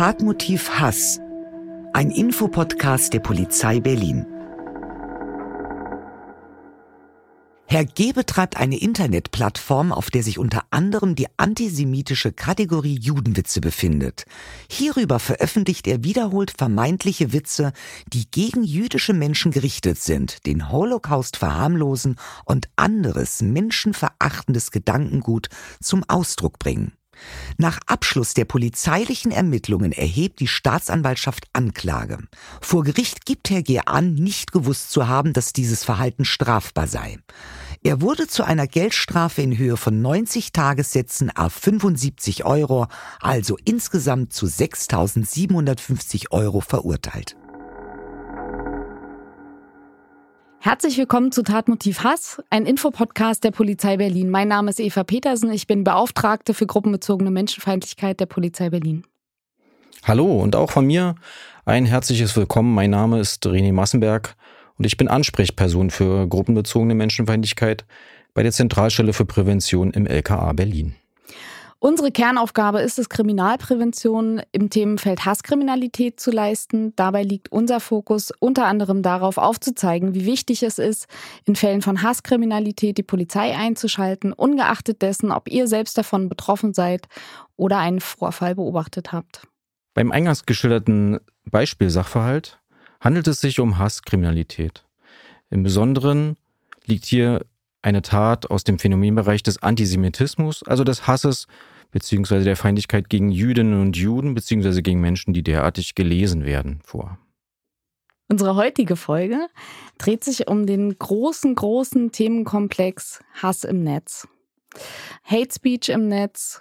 [0.00, 1.20] Tatmotiv Hass.
[1.92, 4.24] Ein Infopodcast der Polizei Berlin.
[7.66, 8.14] Herr G.
[8.14, 14.24] betreibt eine Internetplattform, auf der sich unter anderem die antisemitische Kategorie Judenwitze befindet.
[14.70, 17.74] Hierüber veröffentlicht er wiederholt vermeintliche Witze,
[18.10, 26.58] die gegen jüdische Menschen gerichtet sind, den Holocaust verharmlosen und anderes menschenverachtendes Gedankengut zum Ausdruck
[26.58, 26.94] bringen.
[27.58, 32.18] Nach Abschluss der polizeilichen Ermittlungen erhebt die Staatsanwaltschaft Anklage.
[32.60, 33.80] Vor Gericht gibt Herr G.
[33.84, 37.18] an, nicht gewusst zu haben, dass dieses Verhalten strafbar sei.
[37.82, 42.86] Er wurde zu einer Geldstrafe in Höhe von 90 Tagessätzen auf 75 Euro,
[43.20, 47.36] also insgesamt zu 6.750 Euro verurteilt.
[50.62, 54.28] Herzlich willkommen zu Tatmotiv Hass, ein Infopodcast der Polizei Berlin.
[54.28, 59.06] Mein Name ist Eva Petersen, ich bin Beauftragte für gruppenbezogene Menschenfeindlichkeit der Polizei Berlin.
[60.04, 61.14] Hallo und auch von mir
[61.64, 62.74] ein herzliches Willkommen.
[62.74, 64.36] Mein Name ist René Massenberg
[64.76, 67.86] und ich bin Ansprechperson für gruppenbezogene Menschenfeindlichkeit
[68.34, 70.94] bei der Zentralstelle für Prävention im LKA Berlin.
[71.82, 76.94] Unsere Kernaufgabe ist es, Kriminalprävention im Themenfeld Hasskriminalität zu leisten.
[76.94, 81.06] Dabei liegt unser Fokus unter anderem darauf, aufzuzeigen, wie wichtig es ist,
[81.46, 87.08] in Fällen von Hasskriminalität die Polizei einzuschalten, ungeachtet dessen, ob ihr selbst davon betroffen seid
[87.56, 89.46] oder einen Vorfall beobachtet habt.
[89.94, 92.60] Beim eingangs geschilderten Beispielsachverhalt
[93.00, 94.84] handelt es sich um Hasskriminalität.
[95.48, 96.36] Im Besonderen
[96.84, 97.40] liegt hier
[97.80, 101.46] eine Tat aus dem Phänomenbereich des Antisemitismus, also des Hasses
[101.90, 107.18] beziehungsweise der Feindlichkeit gegen Jüdinnen und Juden beziehungsweise gegen Menschen, die derartig gelesen werden, vor.
[108.28, 109.48] Unsere heutige Folge
[109.98, 114.28] dreht sich um den großen, großen Themenkomplex Hass im Netz.
[115.24, 116.60] Hate Speech im Netz,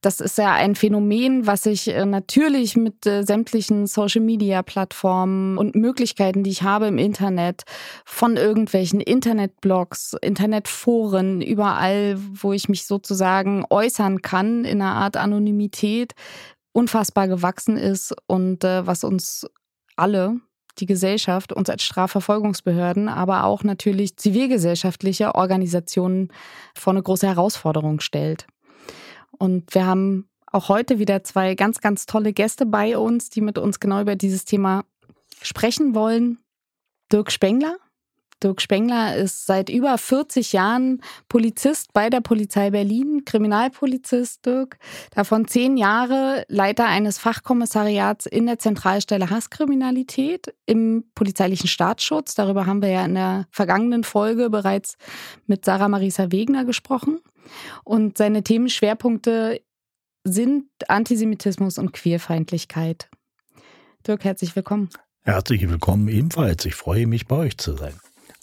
[0.00, 6.42] das ist ja ein Phänomen, was sich äh, natürlich mit äh, sämtlichen Social-Media-Plattformen und Möglichkeiten,
[6.42, 7.64] die ich habe im Internet,
[8.04, 16.12] von irgendwelchen Internetblogs, Internetforen, überall, wo ich mich sozusagen äußern kann in einer Art Anonymität,
[16.72, 19.46] unfassbar gewachsen ist und äh, was uns
[19.96, 20.40] alle
[20.78, 26.32] die Gesellschaft, uns als Strafverfolgungsbehörden, aber auch natürlich zivilgesellschaftliche Organisationen
[26.74, 28.46] vor eine große Herausforderung stellt.
[29.40, 33.56] Und wir haben auch heute wieder zwei ganz, ganz tolle Gäste bei uns, die mit
[33.56, 34.84] uns genau über dieses Thema
[35.40, 36.38] sprechen wollen.
[37.10, 37.78] Dirk Spengler.
[38.42, 44.78] Dirk Spengler ist seit über 40 Jahren Polizist bei der Polizei Berlin, Kriminalpolizist Dirk,
[45.14, 52.34] davon zehn Jahre Leiter eines Fachkommissariats in der Zentralstelle Hasskriminalität im polizeilichen Staatsschutz.
[52.34, 54.96] Darüber haben wir ja in der vergangenen Folge bereits
[55.46, 57.20] mit Sarah Marisa Wegner gesprochen.
[57.84, 59.60] Und seine Themenschwerpunkte
[60.24, 63.08] sind Antisemitismus und Queerfeindlichkeit.
[64.06, 64.88] Dirk, herzlich willkommen.
[65.22, 66.64] Herzlich willkommen ebenfalls.
[66.64, 67.94] Ich freue mich, bei euch zu sein.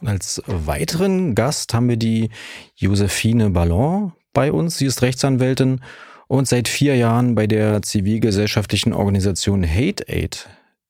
[0.06, 2.30] Als weiteren Gast haben wir die
[2.76, 4.78] Josephine Ballon bei uns.
[4.78, 5.82] Sie ist Rechtsanwältin
[6.28, 10.50] und seit vier Jahren bei der zivilgesellschaftlichen Organisation Hate Aid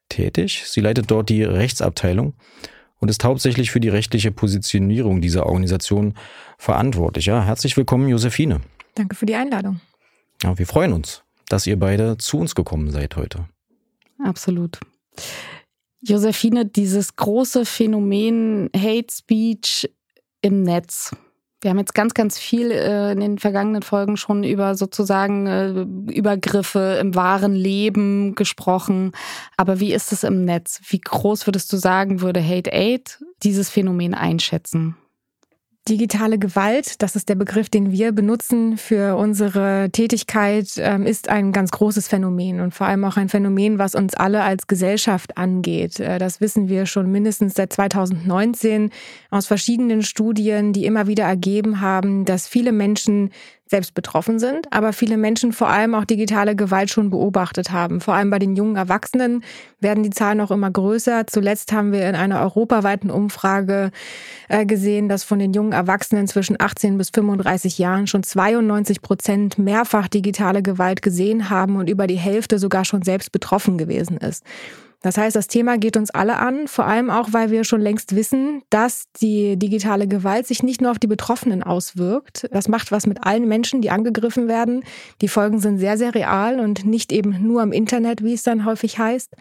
[0.09, 0.63] tätig.
[0.65, 2.33] Sie leitet dort die Rechtsabteilung
[2.99, 6.15] und ist hauptsächlich für die rechtliche Positionierung dieser Organisation
[6.57, 7.27] verantwortlich.
[7.27, 8.59] Ja, herzlich willkommen, Josephine.
[8.95, 9.79] Danke für die Einladung.
[10.43, 13.47] Ja, wir freuen uns, dass ihr beide zu uns gekommen seid heute.
[14.21, 14.79] Absolut.
[16.01, 19.89] Josephine, dieses große Phänomen Hate Speech
[20.41, 21.15] im Netz.
[21.61, 26.13] Wir haben jetzt ganz, ganz viel äh, in den vergangenen Folgen schon über sozusagen äh,
[26.13, 29.11] Übergriffe im wahren Leben gesprochen.
[29.57, 30.79] Aber wie ist es im Netz?
[30.87, 34.97] Wie groß würdest du sagen, würde Hate Aid dieses Phänomen einschätzen?
[35.87, 41.53] Digitale Gewalt, das ist der Begriff, den wir benutzen für unsere Tätigkeit, ähm, ist ein
[41.53, 45.99] ganz großes Phänomen und vor allem auch ein Phänomen, was uns alle als Gesellschaft angeht.
[45.99, 48.91] Äh, das wissen wir schon mindestens seit 2019
[49.29, 53.31] aus verschiedenen Studien, die immer wieder ergeben haben, dass viele Menschen
[53.69, 58.01] selbst betroffen sind, aber viele Menschen vor allem auch digitale Gewalt schon beobachtet haben.
[58.01, 59.43] Vor allem bei den jungen Erwachsenen
[59.79, 61.27] werden die Zahlen auch immer größer.
[61.27, 63.91] Zuletzt haben wir in einer europaweiten Umfrage
[64.47, 69.57] äh, gesehen, dass von den jungen Erwachsenen zwischen 18 bis 35 Jahren schon 92 Prozent
[69.57, 74.43] mehrfach digitale Gewalt gesehen haben und über die Hälfte sogar schon selbst betroffen gewesen ist.
[75.01, 78.15] Das heißt, das Thema geht uns alle an, vor allem auch, weil wir schon längst
[78.15, 82.47] wissen, dass die digitale Gewalt sich nicht nur auf die Betroffenen auswirkt.
[82.51, 84.83] Das macht was mit allen Menschen, die angegriffen werden.
[85.21, 88.65] Die Folgen sind sehr, sehr real und nicht eben nur im Internet, wie es dann
[88.65, 89.35] häufig heißt,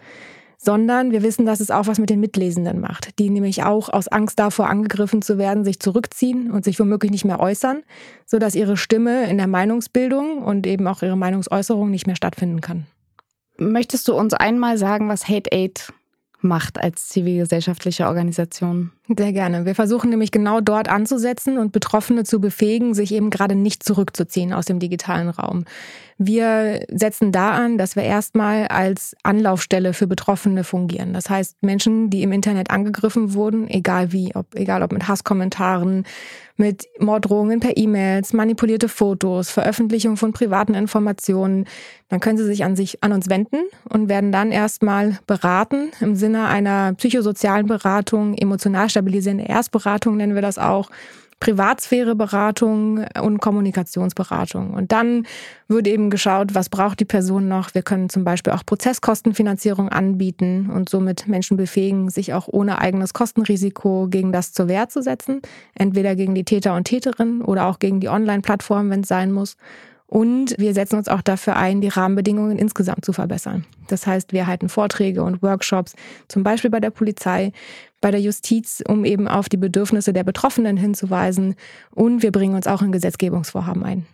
[0.57, 4.07] sondern wir wissen, dass es auch was mit den Mitlesenden macht, die nämlich auch aus
[4.07, 7.83] Angst davor angegriffen zu werden, sich zurückziehen und sich womöglich nicht mehr äußern,
[8.25, 12.85] sodass ihre Stimme in der Meinungsbildung und eben auch ihre Meinungsäußerung nicht mehr stattfinden kann.
[13.57, 15.91] Möchtest du uns einmal sagen, was Hate Aid
[16.41, 18.91] macht als zivilgesellschaftliche Organisation?
[19.15, 19.65] Sehr gerne.
[19.65, 24.51] Wir versuchen nämlich genau dort anzusetzen und Betroffene zu befähigen, sich eben gerade nicht zurückzuziehen
[24.51, 25.63] aus dem digitalen Raum.
[26.17, 31.13] Wir setzen da an, dass wir erstmal als Anlaufstelle für Betroffene fungieren.
[31.13, 36.05] Das heißt, Menschen, die im Internet angegriffen wurden, egal wie, ob, egal ob mit Hasskommentaren,
[36.55, 41.65] mit Morddrohungen per E-Mails, manipulierte Fotos, Veröffentlichung von privaten Informationen,
[42.09, 43.57] dann können sie sich an sich, an uns wenden
[43.87, 50.41] und werden dann erstmal beraten im Sinne einer psychosozialen Beratung, emotional stabilisierende Erstberatung nennen wir
[50.41, 50.89] das auch,
[51.39, 54.73] Privatsphäreberatung und Kommunikationsberatung.
[54.73, 55.27] Und dann
[55.67, 57.75] wird eben geschaut, was braucht die Person noch.
[57.75, 63.13] Wir können zum Beispiel auch Prozesskostenfinanzierung anbieten und somit Menschen befähigen, sich auch ohne eigenes
[63.13, 65.41] Kostenrisiko gegen das zur Wehr zu setzen.
[65.75, 69.57] Entweder gegen die Täter und Täterinnen oder auch gegen die Online-Plattform, wenn es sein muss.
[70.07, 73.65] Und wir setzen uns auch dafür ein, die Rahmenbedingungen insgesamt zu verbessern.
[73.89, 75.95] Das heißt, wir halten Vorträge und Workshops,
[76.29, 77.51] zum Beispiel bei der Polizei,
[78.01, 81.55] bei der Justiz, um eben auf die Bedürfnisse der Betroffenen hinzuweisen.
[81.91, 84.05] Und wir bringen uns auch in Gesetzgebungsvorhaben ein.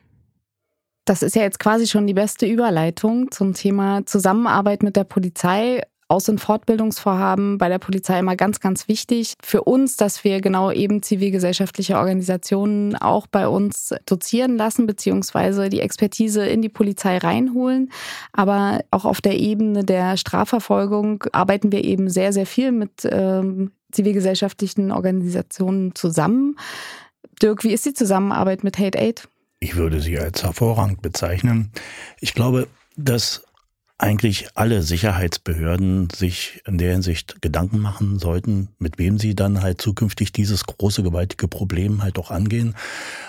[1.06, 5.82] Das ist ja jetzt quasi schon die beste Überleitung zum Thema Zusammenarbeit mit der Polizei.
[6.14, 9.34] Aus- und Fortbildungsvorhaben bei der Polizei immer ganz, ganz wichtig.
[9.42, 15.80] Für uns, dass wir genau eben zivilgesellschaftliche Organisationen auch bei uns dozieren lassen, beziehungsweise die
[15.80, 17.92] Expertise in die Polizei reinholen.
[18.32, 23.72] Aber auch auf der Ebene der Strafverfolgung arbeiten wir eben sehr, sehr viel mit ähm,
[23.92, 26.58] zivilgesellschaftlichen Organisationen zusammen.
[27.42, 29.28] Dirk, wie ist die Zusammenarbeit mit Hate Aid?
[29.60, 31.72] Ich würde sie als hervorragend bezeichnen.
[32.20, 32.68] Ich glaube,
[32.98, 33.44] dass
[33.98, 39.82] eigentlich alle Sicherheitsbehörden sich in der Hinsicht Gedanken machen sollten, mit wem sie dann halt
[39.82, 42.76] zukünftig dieses große, gewaltige Problem halt auch angehen.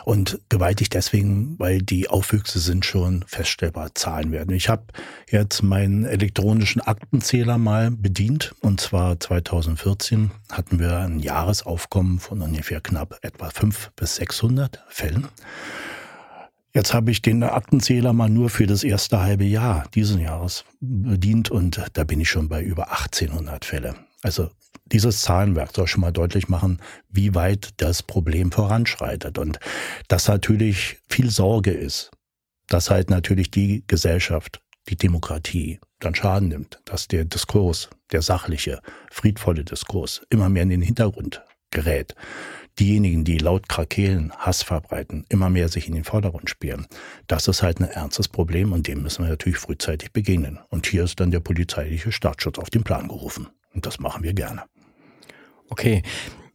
[0.05, 4.55] Und gewaltig deswegen, weil die Aufwüchse sind schon feststellbar Zahlen werden.
[4.55, 4.85] Ich habe
[5.31, 12.81] jetzt meinen elektronischen Aktenzähler mal bedient und zwar 2014 hatten wir ein Jahresaufkommen von ungefähr
[12.81, 15.29] knapp etwa 500 bis 600 Fällen.
[16.77, 21.49] Jetzt habe ich den Aktenzähler mal nur für das erste halbe Jahr diesen Jahres bedient
[21.49, 23.95] und da bin ich schon bei über 1800 Fälle.
[24.23, 24.51] Also
[24.87, 29.61] dieses Zahlenwerk soll schon mal deutlich machen, wie weit das Problem voranschreitet und
[30.09, 32.11] dass natürlich viel Sorge ist,
[32.67, 38.81] dass halt natürlich die Gesellschaft, die Demokratie dann Schaden nimmt, dass der Diskurs, der sachliche,
[39.13, 41.41] friedvolle Diskurs immer mehr in den Hintergrund
[41.71, 42.17] gerät
[42.79, 46.87] diejenigen, die laut Krakelen Hass verbreiten, immer mehr sich in den Vordergrund spielen.
[47.27, 50.59] Das ist halt ein ernstes Problem und dem müssen wir natürlich frühzeitig begegnen.
[50.71, 53.49] Und hier ist dann der polizeiliche Staatsschutz auf den Plan gerufen.
[53.73, 54.63] Und das machen wir gerne.
[55.69, 56.03] Okay.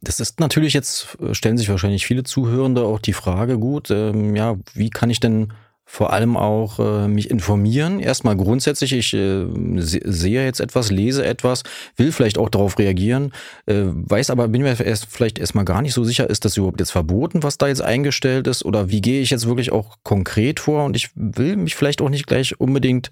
[0.02, 4.56] Das ist natürlich jetzt, stellen sich wahrscheinlich viele Zuhörende auch die Frage, gut, ähm, ja,
[4.72, 5.52] wie kann ich denn
[5.92, 7.98] vor allem auch äh, mich informieren.
[7.98, 9.44] Erstmal grundsätzlich, ich äh,
[9.76, 11.64] sehe jetzt etwas, lese etwas,
[11.96, 13.32] will vielleicht auch darauf reagieren,
[13.66, 16.78] äh, weiß aber, bin mir erst, vielleicht erstmal gar nicht so sicher, ist das überhaupt
[16.78, 20.60] jetzt verboten, was da jetzt eingestellt ist oder wie gehe ich jetzt wirklich auch konkret
[20.60, 23.10] vor und ich will mich vielleicht auch nicht gleich unbedingt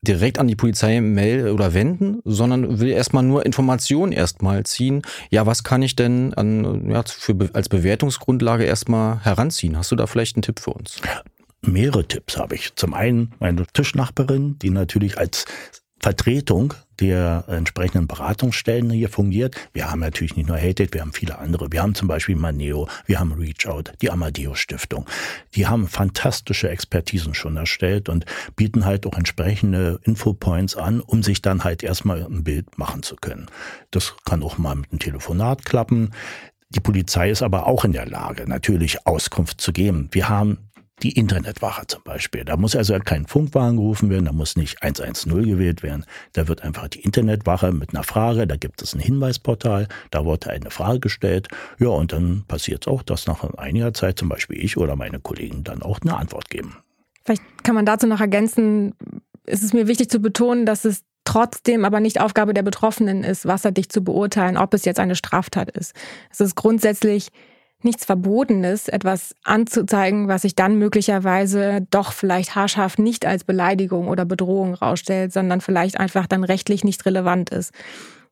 [0.00, 5.02] direkt an die Polizei melden oder wenden, sondern will erstmal nur Informationen erstmal ziehen.
[5.30, 9.76] Ja, was kann ich denn an, ja, für, als Bewertungsgrundlage erstmal heranziehen?
[9.76, 11.00] Hast du da vielleicht einen Tipp für uns?
[11.62, 12.74] Mehrere Tipps habe ich.
[12.76, 15.44] Zum einen meine Tischnachbarin, die natürlich als
[16.02, 19.56] Vertretung der entsprechenden Beratungsstellen hier fungiert.
[19.72, 21.70] Wir haben natürlich nicht nur Hated, wir haben viele andere.
[21.70, 25.06] Wir haben zum Beispiel Maneo, wir haben Reach Out, die Amadeus Stiftung.
[25.54, 28.24] Die haben fantastische Expertisen schon erstellt und
[28.56, 33.16] bieten halt auch entsprechende Infopoints an, um sich dann halt erstmal ein Bild machen zu
[33.16, 33.46] können.
[33.90, 36.12] Das kann auch mal mit einem Telefonat klappen.
[36.70, 40.08] Die Polizei ist aber auch in der Lage, natürlich Auskunft zu geben.
[40.12, 40.69] Wir haben
[41.02, 42.44] die Internetwache zum Beispiel.
[42.44, 46.04] Da muss also kein Funkwagen gerufen werden, da muss nicht 110 gewählt werden.
[46.32, 50.50] Da wird einfach die Internetwache mit einer Frage, da gibt es ein Hinweisportal, da wurde
[50.50, 51.48] eine Frage gestellt.
[51.78, 55.20] Ja, und dann passiert es auch, dass nach einiger Zeit zum Beispiel ich oder meine
[55.20, 56.76] Kollegen dann auch eine Antwort geben.
[57.24, 58.94] Vielleicht kann man dazu noch ergänzen,
[59.46, 63.46] ist es mir wichtig zu betonen, dass es trotzdem aber nicht Aufgabe der Betroffenen ist,
[63.46, 65.94] wasserdicht zu beurteilen, ob es jetzt eine Straftat ist.
[66.30, 67.28] Es ist grundsätzlich
[67.84, 74.24] nichts Verbotenes, etwas anzuzeigen, was sich dann möglicherweise doch vielleicht haarscharf nicht als Beleidigung oder
[74.24, 77.72] Bedrohung rausstellt, sondern vielleicht einfach dann rechtlich nicht relevant ist.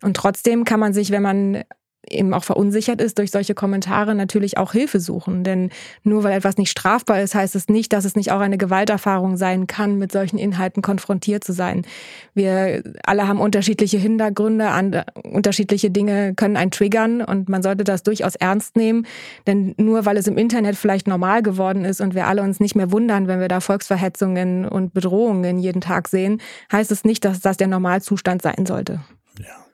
[0.03, 1.65] Und trotzdem kann man sich, wenn man
[2.11, 5.45] eben auch verunsichert ist durch solche Kommentare, natürlich auch Hilfe suchen.
[5.45, 5.71] Denn
[6.03, 9.37] nur weil etwas nicht strafbar ist, heißt es nicht, dass es nicht auch eine Gewalterfahrung
[9.37, 11.87] sein kann, mit solchen Inhalten konfrontiert zu sein.
[12.35, 18.35] Wir alle haben unterschiedliche Hintergründe, unterschiedliche Dinge können einen triggern und man sollte das durchaus
[18.35, 19.07] ernst nehmen.
[19.47, 22.75] Denn nur weil es im Internet vielleicht normal geworden ist und wir alle uns nicht
[22.75, 26.41] mehr wundern, wenn wir da Volksverhetzungen und Bedrohungen jeden Tag sehen,
[26.73, 29.01] heißt es nicht, dass das der Normalzustand sein sollte.
[29.39, 29.68] Ja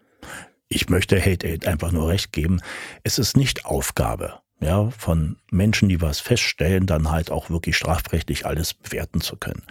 [0.75, 2.61] ich möchte Hate Aid einfach nur recht geben.
[3.03, 8.47] Es ist nicht Aufgabe, ja, von Menschen, die was feststellen, dann halt auch wirklich strafrechtlich
[8.47, 9.63] alles bewerten zu können.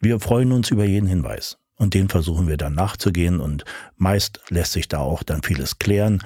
[0.00, 3.64] Wir freuen uns über jeden Hinweis und den versuchen wir dann nachzugehen und
[3.96, 6.22] meist lässt sich da auch dann vieles klären.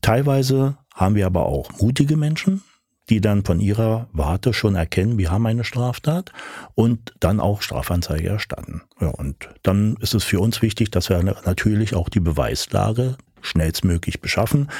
[0.00, 2.62] Teilweise haben wir aber auch mutige Menschen,
[3.10, 6.32] die dann von ihrer Warte schon erkennen, wir haben eine Straftat
[6.74, 8.82] und dann auch Strafanzeige erstatten.
[9.00, 14.20] Ja, und dann ist es für uns wichtig, dass wir natürlich auch die Beweislage schnellstmöglich
[14.20, 14.70] beschaffen.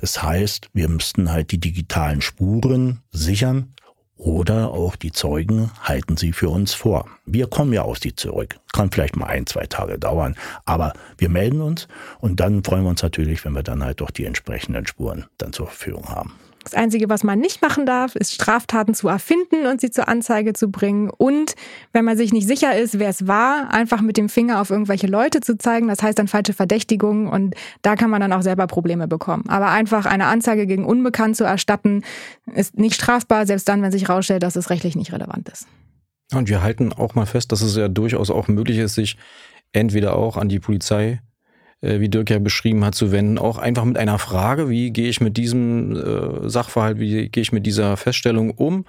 [0.00, 3.74] Das heißt, wir müssten halt die digitalen Spuren sichern
[4.16, 7.06] oder auch die Zeugen halten sie für uns vor.
[7.26, 8.58] Wir kommen ja aus die zurück.
[8.72, 11.86] Kann vielleicht mal ein, zwei Tage dauern, aber wir melden uns
[12.20, 15.52] und dann freuen wir uns natürlich, wenn wir dann halt doch die entsprechenden Spuren dann
[15.52, 16.32] zur Verfügung haben.
[16.66, 20.52] Das Einzige, was man nicht machen darf, ist Straftaten zu erfinden und sie zur Anzeige
[20.52, 21.10] zu bringen.
[21.16, 21.54] Und
[21.92, 25.06] wenn man sich nicht sicher ist, wer es war, einfach mit dem Finger auf irgendwelche
[25.06, 25.86] Leute zu zeigen.
[25.86, 29.44] Das heißt dann falsche Verdächtigungen und da kann man dann auch selber Probleme bekommen.
[29.46, 32.02] Aber einfach eine Anzeige gegen Unbekannt zu erstatten,
[32.52, 35.68] ist nicht strafbar, selbst dann, wenn sich herausstellt, dass es rechtlich nicht relevant ist.
[36.34, 39.16] Und wir halten auch mal fest, dass es ja durchaus auch möglich ist, sich
[39.70, 41.20] entweder auch an die Polizei
[41.80, 45.20] wie Dirk ja beschrieben hat, zu wenden, auch einfach mit einer Frage, wie gehe ich
[45.20, 48.84] mit diesem äh, Sachverhalt, wie gehe ich mit dieser Feststellung um?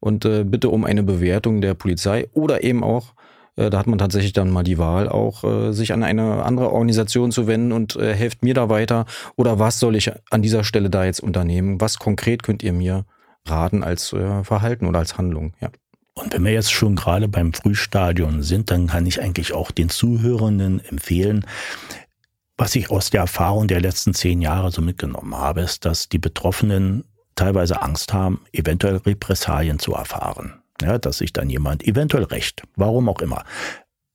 [0.00, 3.14] Und äh, bitte um eine Bewertung der Polizei oder eben auch,
[3.56, 6.72] äh, da hat man tatsächlich dann mal die Wahl, auch äh, sich an eine andere
[6.72, 9.06] Organisation zu wenden und äh, helft mir da weiter?
[9.36, 13.04] Oder was soll ich an dieser Stelle da jetzt unternehmen, was konkret könnt ihr mir
[13.46, 15.70] raten als äh, Verhalten oder als Handlung, ja.
[16.14, 19.88] Und wenn wir jetzt schon gerade beim Frühstadion sind, dann kann ich eigentlich auch den
[19.88, 21.46] Zuhörenden empfehlen,
[22.58, 26.18] was ich aus der Erfahrung der letzten zehn Jahre so mitgenommen habe, ist, dass die
[26.18, 27.04] Betroffenen
[27.36, 30.60] teilweise Angst haben, eventuell Repressalien zu erfahren.
[30.82, 33.44] Ja, dass sich dann jemand eventuell recht, warum auch immer.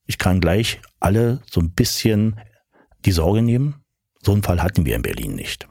[0.06, 2.38] Ich kann gleich alle so ein bisschen
[3.06, 3.76] die Sorge nehmen.
[4.22, 5.66] So einen Fall hatten wir in Berlin nicht.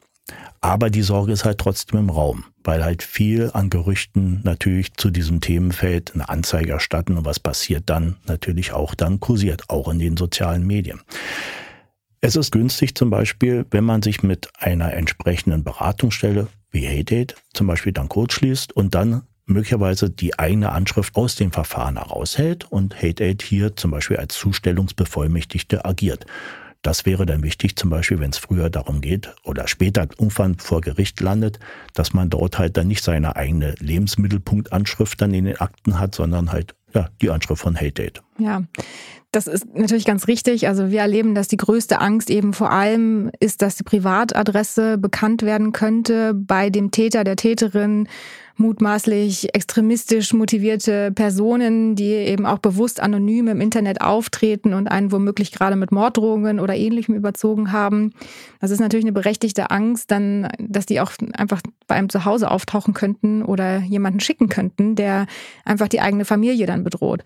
[0.62, 5.10] Aber die Sorge ist halt trotzdem im Raum, weil halt viel an Gerüchten natürlich zu
[5.10, 10.00] diesem Themenfeld eine Anzeige erstatten und was passiert dann natürlich auch dann kursiert, auch in
[10.00, 11.02] den sozialen Medien.
[12.26, 17.68] Es ist günstig zum Beispiel, wenn man sich mit einer entsprechenden Beratungsstelle wie HeyDate zum
[17.68, 22.96] Beispiel dann kurz schließt und dann möglicherweise die eigene Anschrift aus dem Verfahren heraushält und
[22.96, 26.26] HateAid hier zum Beispiel als Zustellungsbevollmächtigte agiert.
[26.82, 30.80] Das wäre dann wichtig, zum Beispiel, wenn es früher darum geht oder später irgendwann vor
[30.80, 31.60] Gericht landet,
[31.94, 36.54] dass man dort halt dann nicht seine eigene Lebensmittelpunktanschrift dann in den Akten hat, sondern
[36.54, 38.22] halt ja, die Anschrift von HateAid.
[38.38, 38.64] Ja,
[39.32, 40.68] das ist natürlich ganz richtig.
[40.68, 45.42] Also wir erleben, dass die größte Angst eben vor allem ist, dass die Privatadresse bekannt
[45.42, 48.08] werden könnte bei dem Täter, der Täterin,
[48.56, 55.52] mutmaßlich extremistisch motivierte Personen, die eben auch bewusst anonym im Internet auftreten und einen womöglich
[55.52, 58.14] gerade mit Morddrohungen oder ähnlichem überzogen haben.
[58.62, 62.52] Das ist natürlich eine berechtigte Angst, dann, dass die auch einfach bei einem zu Hause
[62.52, 65.26] auftauchen könnten oder jemanden schicken könnten, der
[65.66, 67.24] einfach die eigene Familie dann bedroht.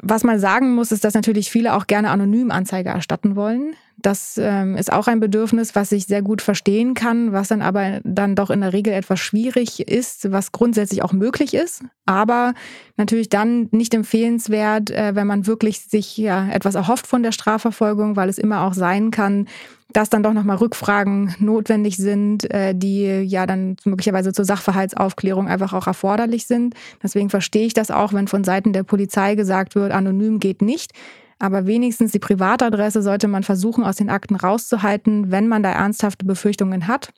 [0.00, 3.74] Was man sagen muss, ist, dass natürlich viele auch gerne anonym Anzeige erstatten wollen.
[3.98, 8.00] Das ähm, ist auch ein Bedürfnis, was ich sehr gut verstehen kann, was dann aber
[8.02, 12.54] dann doch in der Regel etwas schwierig ist, was grundsätzlich auch möglich ist, aber
[12.96, 18.16] natürlich dann nicht empfehlenswert, äh, wenn man wirklich sich ja etwas erhofft von der Strafverfolgung,
[18.16, 19.46] weil es immer auch sein kann,
[19.92, 25.72] dass dann doch nochmal Rückfragen notwendig sind, äh, die ja dann möglicherweise zur Sachverhaltsaufklärung einfach
[25.72, 26.74] auch erforderlich sind.
[27.02, 30.92] Deswegen verstehe ich das auch, wenn von Seiten der Polizei gesagt wird, anonym geht nicht.
[31.38, 36.24] Aber wenigstens die Privatadresse sollte man versuchen, aus den Akten rauszuhalten, wenn man da ernsthafte
[36.24, 37.12] Befürchtungen hat.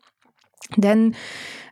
[0.77, 1.15] Denn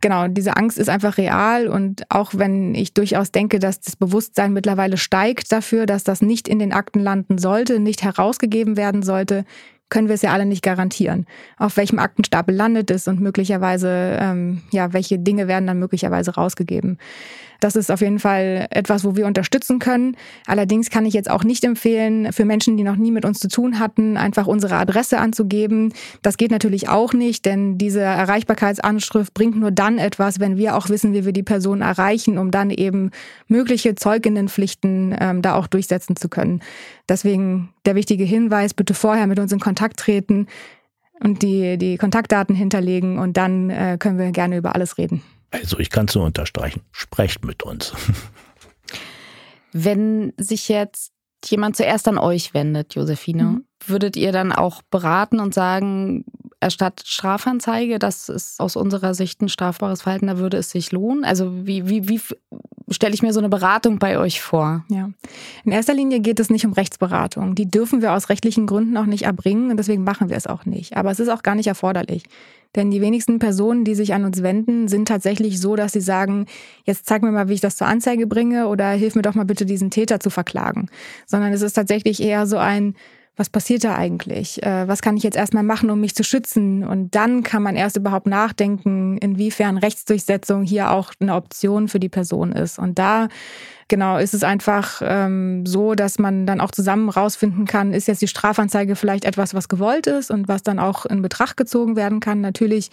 [0.00, 4.52] genau, diese Angst ist einfach real und auch wenn ich durchaus denke, dass das Bewusstsein
[4.52, 9.44] mittlerweile steigt dafür, dass das nicht in den Akten landen sollte, nicht herausgegeben werden sollte,
[9.92, 11.26] können wir es ja alle nicht garantieren,
[11.58, 16.96] auf welchem Aktenstapel landet es und möglicherweise, ähm, ja, welche Dinge werden dann möglicherweise rausgegeben.
[17.62, 20.16] Das ist auf jeden Fall etwas, wo wir unterstützen können.
[20.46, 23.46] Allerdings kann ich jetzt auch nicht empfehlen, für Menschen, die noch nie mit uns zu
[23.46, 25.92] tun hatten, einfach unsere Adresse anzugeben.
[26.22, 30.88] Das geht natürlich auch nicht, denn diese Erreichbarkeitsanschrift bringt nur dann etwas, wenn wir auch
[30.88, 33.12] wissen, wie wir die Person erreichen, um dann eben
[33.46, 36.62] mögliche Zeuginnenpflichten ähm, da auch durchsetzen zu können.
[37.08, 40.48] Deswegen der wichtige Hinweis, bitte vorher mit uns in Kontakt treten
[41.20, 45.22] und die, die Kontaktdaten hinterlegen und dann äh, können wir gerne über alles reden.
[45.52, 46.82] Also ich kann es nur unterstreichen.
[46.90, 47.92] Sprecht mit uns.
[49.72, 51.12] Wenn sich jetzt
[51.44, 53.64] jemand zuerst an euch wendet, Josephine, mhm.
[53.86, 56.24] würdet ihr dann auch beraten und sagen,
[56.60, 61.24] erstattet Strafanzeige, das ist aus unserer Sicht ein strafbares Verhalten, da würde es sich lohnen?
[61.24, 62.20] Also wie, wie, wie
[62.92, 64.84] stelle ich mir so eine Beratung bei euch vor?
[64.88, 65.10] Ja.
[65.64, 67.54] In erster Linie geht es nicht um Rechtsberatung.
[67.54, 70.64] Die dürfen wir aus rechtlichen Gründen auch nicht erbringen und deswegen machen wir es auch
[70.66, 70.96] nicht.
[70.96, 72.24] Aber es ist auch gar nicht erforderlich.
[72.74, 76.46] Denn die wenigsten Personen, die sich an uns wenden, sind tatsächlich so, dass sie sagen,
[76.84, 79.44] jetzt zeig mir mal, wie ich das zur Anzeige bringe oder hilf mir doch mal
[79.44, 80.88] bitte, diesen Täter zu verklagen.
[81.26, 82.94] Sondern es ist tatsächlich eher so ein,
[83.36, 84.62] was passiert da eigentlich?
[84.62, 86.84] Äh, was kann ich jetzt erstmal machen, um mich zu schützen?
[86.84, 92.10] Und dann kann man erst überhaupt nachdenken, inwiefern Rechtsdurchsetzung hier auch eine Option für die
[92.10, 92.78] Person ist.
[92.78, 93.28] Und da
[93.88, 98.22] genau ist es einfach ähm, so, dass man dann auch zusammen rausfinden kann, ist jetzt
[98.22, 102.20] die Strafanzeige vielleicht etwas, was gewollt ist und was dann auch in Betracht gezogen werden
[102.20, 102.42] kann.
[102.42, 102.90] Natürlich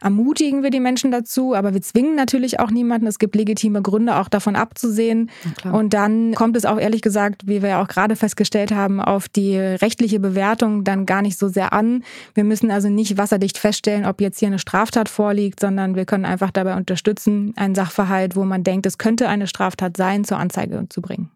[0.00, 3.06] ermutigen wir die Menschen dazu, aber wir zwingen natürlich auch niemanden.
[3.06, 5.30] Es gibt legitime Gründe, auch davon abzusehen.
[5.70, 9.28] Und dann kommt es auch ehrlich gesagt, wie wir ja auch gerade festgestellt haben, auf
[9.28, 12.02] die rechtliche Bewertung dann gar nicht so sehr an.
[12.34, 16.24] Wir müssen also nicht wasserdicht feststellen, ob jetzt hier eine Straftat vorliegt, sondern wir können
[16.24, 20.86] einfach dabei unterstützen, einen Sachverhalt, wo man denkt, es könnte eine Straftat sein, zur Anzeige
[20.88, 21.30] zu bringen.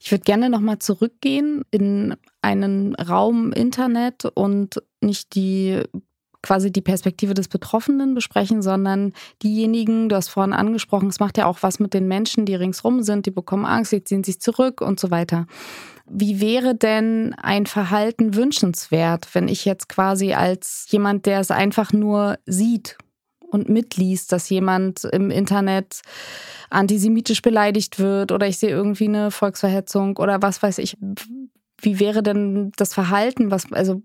[0.00, 5.80] Ich würde gerne nochmal zurückgehen in einen Raum Internet und nicht die
[6.44, 11.46] quasi die Perspektive des Betroffenen besprechen, sondern diejenigen, du hast vorhin angesprochen, es macht ja
[11.46, 14.82] auch was mit den Menschen, die ringsrum sind, die bekommen Angst, die ziehen sich zurück
[14.82, 15.46] und so weiter.
[16.06, 21.94] Wie wäre denn ein Verhalten wünschenswert, wenn ich jetzt quasi als jemand, der es einfach
[21.94, 22.98] nur sieht
[23.40, 26.02] und mitliest, dass jemand im Internet
[26.68, 30.98] antisemitisch beleidigt wird oder ich sehe irgendwie eine Volksverhetzung oder was weiß ich.
[31.80, 33.50] Wie wäre denn das Verhalten?
[33.50, 34.02] Was, also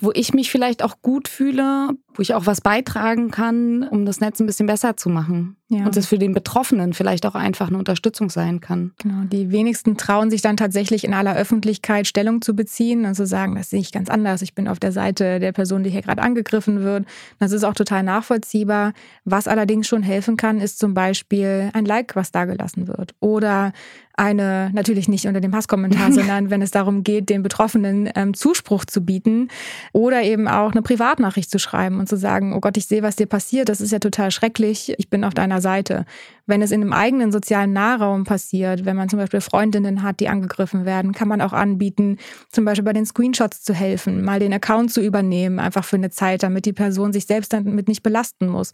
[0.00, 4.20] wo ich mich vielleicht auch gut fühle, wo ich auch was beitragen kann, um das
[4.20, 5.56] Netz ein bisschen besser zu machen.
[5.68, 5.86] Ja.
[5.86, 8.92] Und das für den Betroffenen vielleicht auch einfach eine Unterstützung sein kann.
[8.98, 13.26] Genau, die wenigsten trauen sich dann tatsächlich in aller Öffentlichkeit Stellung zu beziehen und zu
[13.26, 14.42] sagen, das sehe ich ganz anders.
[14.42, 17.06] Ich bin auf der Seite der Person, die hier gerade angegriffen wird.
[17.38, 18.92] Das ist auch total nachvollziehbar.
[19.24, 23.14] Was allerdings schon helfen kann, ist zum Beispiel ein Like, was da gelassen wird.
[23.20, 23.72] Oder
[24.14, 28.84] eine, natürlich nicht unter dem Hasskommentar, sondern wenn es darum geht, den Betroffenen ähm, Zuspruch
[28.84, 29.48] zu bieten
[29.92, 33.16] oder eben auch eine Privatnachricht zu schreiben und zu sagen, oh Gott, ich sehe, was
[33.16, 36.04] dir passiert, das ist ja total schrecklich, ich bin auf deiner Seite.
[36.46, 40.28] Wenn es in einem eigenen sozialen Nahraum passiert, wenn man zum Beispiel Freundinnen hat, die
[40.28, 42.18] angegriffen werden, kann man auch anbieten,
[42.50, 46.10] zum Beispiel bei den Screenshots zu helfen, mal den Account zu übernehmen, einfach für eine
[46.10, 48.72] Zeit, damit die Person sich selbst damit nicht belasten muss.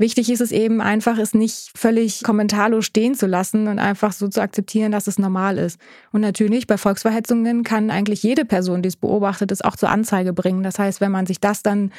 [0.00, 4.28] Wichtig ist es eben einfach, es nicht völlig kommentarlos stehen zu lassen und einfach so
[4.28, 5.80] zu akzeptieren, dass es normal ist.
[6.12, 10.32] Und natürlich bei Volksverhetzungen kann eigentlich jede Person, die es beobachtet, es auch zur Anzeige
[10.32, 10.62] bringen.
[10.62, 11.90] Das heißt, wenn man sich das dann,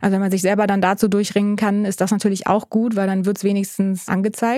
[0.00, 3.08] also wenn man sich selber dann dazu durchringen kann, ist das natürlich auch gut, weil
[3.08, 4.57] dann wird es wenigstens angezeigt.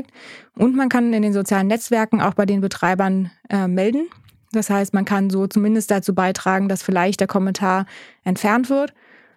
[0.56, 4.08] Und man kann in den sozialen Netzwerken auch bei den Betreibern äh, melden.
[4.52, 7.86] Das heißt, man kann so zumindest dazu beitragen, dass vielleicht der Kommentar
[8.24, 8.92] entfernt wird.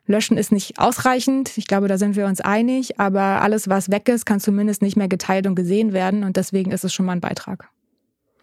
[0.05, 1.57] Löschen ist nicht ausreichend.
[1.57, 2.99] Ich glaube, da sind wir uns einig.
[2.99, 6.23] Aber alles, was weg ist, kann zumindest nicht mehr geteilt und gesehen werden.
[6.23, 7.69] Und deswegen ist es schon mal ein Beitrag.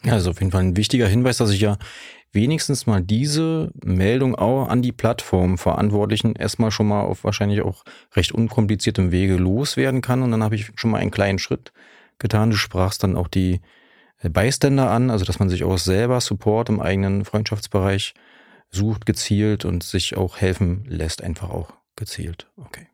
[0.04, 1.76] Ja, also auf jeden Fall ein wichtiger Hinweis, dass ich ja
[2.32, 8.32] wenigstens mal diese Meldung auch an die Plattformverantwortlichen erstmal schon mal auf wahrscheinlich auch recht
[8.32, 10.22] unkompliziertem Wege loswerden kann.
[10.22, 11.72] Und dann habe ich schon mal einen kleinen Schritt
[12.20, 12.50] getan.
[12.50, 13.60] Du sprachst dann auch die
[14.22, 18.14] Beiständer an, also dass man sich auch selber Support im eigenen Freundschaftsbereich
[18.70, 22.46] sucht gezielt und sich auch helfen lässt, einfach auch gezielt.
[22.56, 22.86] Okay.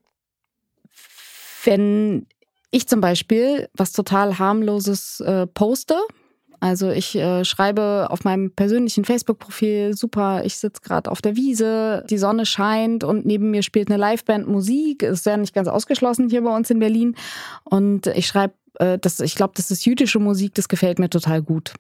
[1.64, 2.26] Wenn
[2.70, 5.96] ich zum Beispiel was total harmloses äh, poste,
[6.60, 12.04] also ich äh, schreibe auf meinem persönlichen Facebook-Profil, super, ich sitze gerade auf der Wiese,
[12.08, 16.30] die Sonne scheint und neben mir spielt eine Liveband Musik, ist ja nicht ganz ausgeschlossen
[16.30, 17.14] hier bei uns in Berlin.
[17.64, 21.42] Und ich schreibe, äh, das, ich glaube, das ist jüdische Musik, das gefällt mir total
[21.42, 21.74] gut.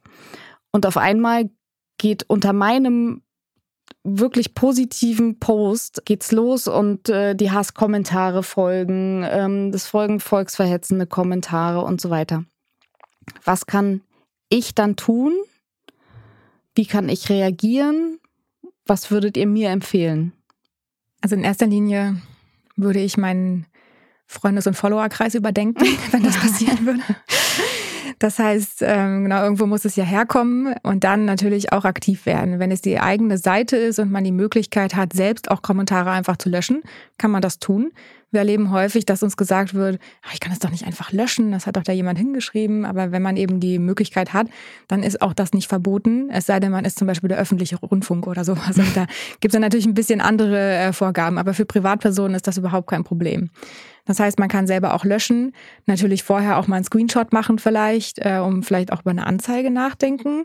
[0.72, 1.50] Und auf einmal
[1.98, 3.22] geht unter meinem
[4.02, 11.80] wirklich positiven Post geht's los und äh, die Hasskommentare folgen, ähm, das folgen volksverhetzende Kommentare
[11.80, 12.44] und so weiter.
[13.44, 14.02] Was kann
[14.48, 15.32] ich dann tun?
[16.74, 18.18] Wie kann ich reagieren?
[18.86, 20.32] Was würdet ihr mir empfehlen?
[21.20, 22.20] Also in erster Linie
[22.76, 23.66] würde ich meinen
[24.26, 27.02] Freundes- und Followerkreis überdenken, wenn das passieren würde.
[28.18, 32.58] Das heißt, ähm, genau, irgendwo muss es ja herkommen und dann natürlich auch aktiv werden.
[32.58, 36.38] Wenn es die eigene Seite ist und man die Möglichkeit hat, selbst auch Kommentare einfach
[36.38, 36.82] zu löschen,
[37.18, 37.92] kann man das tun.
[38.32, 41.52] Wir erleben häufig, dass uns gesagt wird, ach, ich kann das doch nicht einfach löschen,
[41.52, 42.84] das hat doch da jemand hingeschrieben.
[42.84, 44.48] Aber wenn man eben die Möglichkeit hat,
[44.88, 46.28] dann ist auch das nicht verboten.
[46.30, 48.76] Es sei denn, man ist zum Beispiel der öffentliche Rundfunk oder sowas.
[48.78, 49.06] Und da
[49.40, 51.38] gibt es dann natürlich ein bisschen andere äh, Vorgaben.
[51.38, 53.50] Aber für Privatpersonen ist das überhaupt kein Problem.
[54.06, 55.52] Das heißt, man kann selber auch löschen,
[55.86, 59.70] natürlich vorher auch mal einen Screenshot machen vielleicht, äh, um vielleicht auch über eine Anzeige
[59.70, 60.44] nachdenken.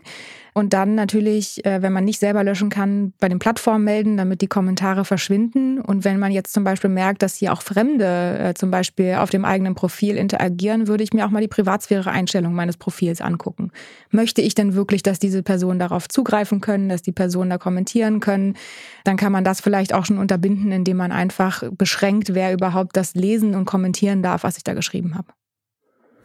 [0.54, 4.42] Und dann natürlich, äh, wenn man nicht selber löschen kann, bei den Plattformen melden, damit
[4.42, 5.80] die Kommentare verschwinden.
[5.80, 9.30] Und wenn man jetzt zum Beispiel merkt, dass hier auch Fremde äh, zum Beispiel auf
[9.30, 13.70] dem eigenen Profil interagieren, würde ich mir auch mal die Privatsphäre-Einstellung meines Profils angucken.
[14.10, 18.20] Möchte ich denn wirklich, dass diese Personen darauf zugreifen können, dass die Personen da kommentieren
[18.20, 18.54] können?
[19.04, 23.14] Dann kann man das vielleicht auch schon unterbinden, indem man einfach beschränkt, wer überhaupt das
[23.14, 25.28] lesen und kommentieren darf, was ich da geschrieben habe.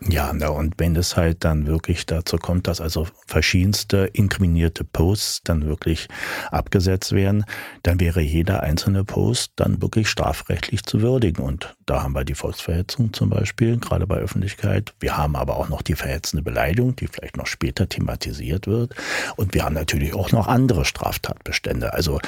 [0.02, 5.66] Ja, und wenn es halt dann wirklich dazu kommt, dass also verschiedenste inkriminierte Posts dann
[5.66, 6.08] wirklich
[6.52, 7.46] abgesetzt werden,
[7.82, 11.44] dann wäre jeder einzelne Post dann wirklich strafrechtlich zu würdigen.
[11.44, 14.94] Und da haben wir die Volksverhetzung zum Beispiel, gerade bei Öffentlichkeit.
[15.00, 18.94] Wir haben aber auch noch die verhetzende Beleidigung, die vielleicht noch später thematisiert wird.
[19.36, 21.94] Und wir haben natürlich auch noch andere Straftatbestände.
[21.94, 22.20] Also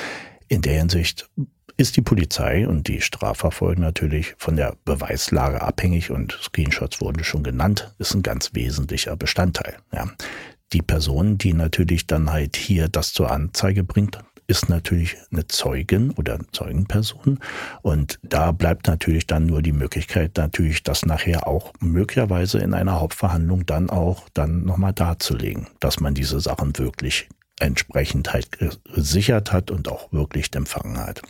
[0.48, 1.30] in der Hinsicht
[1.80, 7.42] ist die Polizei und die Strafverfolgung natürlich von der Beweislage abhängig und Screenshots wurden schon
[7.42, 9.78] genannt, ist ein ganz wesentlicher Bestandteil.
[9.94, 10.12] Ja.
[10.74, 16.12] Die Person, die natürlich dann halt hier das zur Anzeige bringt, ist natürlich eine Zeugin
[16.12, 17.40] oder Zeugenperson.
[17.82, 23.00] Und da bleibt natürlich dann nur die Möglichkeit, natürlich das nachher auch möglicherweise in einer
[23.00, 27.30] Hauptverhandlung dann auch dann nochmal darzulegen, dass man diese Sachen wirklich
[27.62, 28.50] entsprechend halt
[28.84, 31.22] gesichert hat und auch wirklich empfangen hat.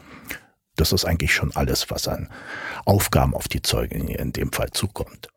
[0.79, 2.29] Das ist eigentlich schon alles, was an
[2.85, 5.27] Aufgaben auf die Zeugin in dem Fall zukommt.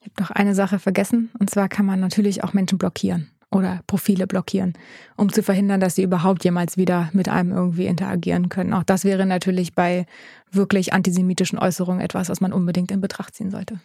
[0.00, 3.80] Ich habe noch eine Sache vergessen, und zwar kann man natürlich auch Menschen blockieren oder
[3.86, 4.72] Profile blockieren,
[5.16, 8.74] um zu verhindern, dass sie überhaupt jemals wieder mit einem irgendwie interagieren können.
[8.74, 10.06] Auch das wäre natürlich bei
[10.50, 13.78] wirklich antisemitischen Äußerungen etwas, was man unbedingt in Betracht ziehen sollte.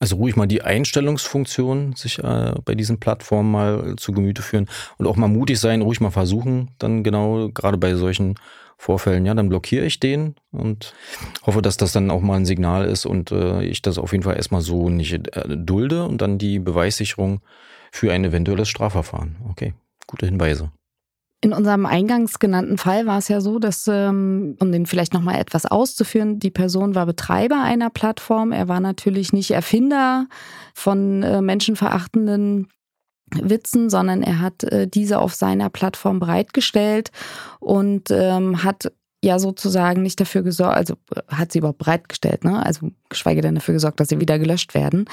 [0.00, 5.06] Also ruhig mal die Einstellungsfunktion sich äh, bei diesen Plattformen mal zu Gemüte führen und
[5.06, 8.34] auch mal mutig sein, ruhig mal versuchen, dann genau gerade bei solchen
[8.78, 10.94] Vorfällen, ja, dann blockiere ich den und
[11.46, 14.24] hoffe, dass das dann auch mal ein Signal ist und äh, ich das auf jeden
[14.24, 17.40] Fall erstmal so nicht äh, dulde und dann die Beweissicherung
[17.90, 19.36] für ein eventuelles Strafverfahren.
[19.50, 19.72] Okay,
[20.06, 20.72] gute Hinweise.
[21.42, 25.38] In unserem eingangs genannten Fall war es ja so, dass, ähm, um den vielleicht nochmal
[25.38, 28.52] etwas auszuführen, die Person war Betreiber einer Plattform.
[28.52, 30.28] Er war natürlich nicht Erfinder
[30.74, 32.68] von äh, menschenverachtenden
[33.34, 37.10] Witzen, sondern er hat äh, diese auf seiner Plattform bereitgestellt
[37.58, 40.94] und ähm, hat ja sozusagen nicht dafür gesorgt, also
[41.28, 42.64] hat sie überhaupt bereitgestellt, ne?
[42.64, 45.06] Also geschweige denn dafür gesorgt, dass sie wieder gelöscht werden.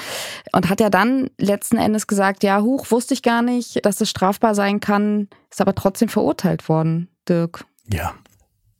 [0.52, 4.10] Und hat ja dann letzten Endes gesagt, ja, huch, wusste ich gar nicht, dass es
[4.10, 7.64] strafbar sein kann, ist aber trotzdem verurteilt worden, Dirk.
[7.92, 8.14] Ja.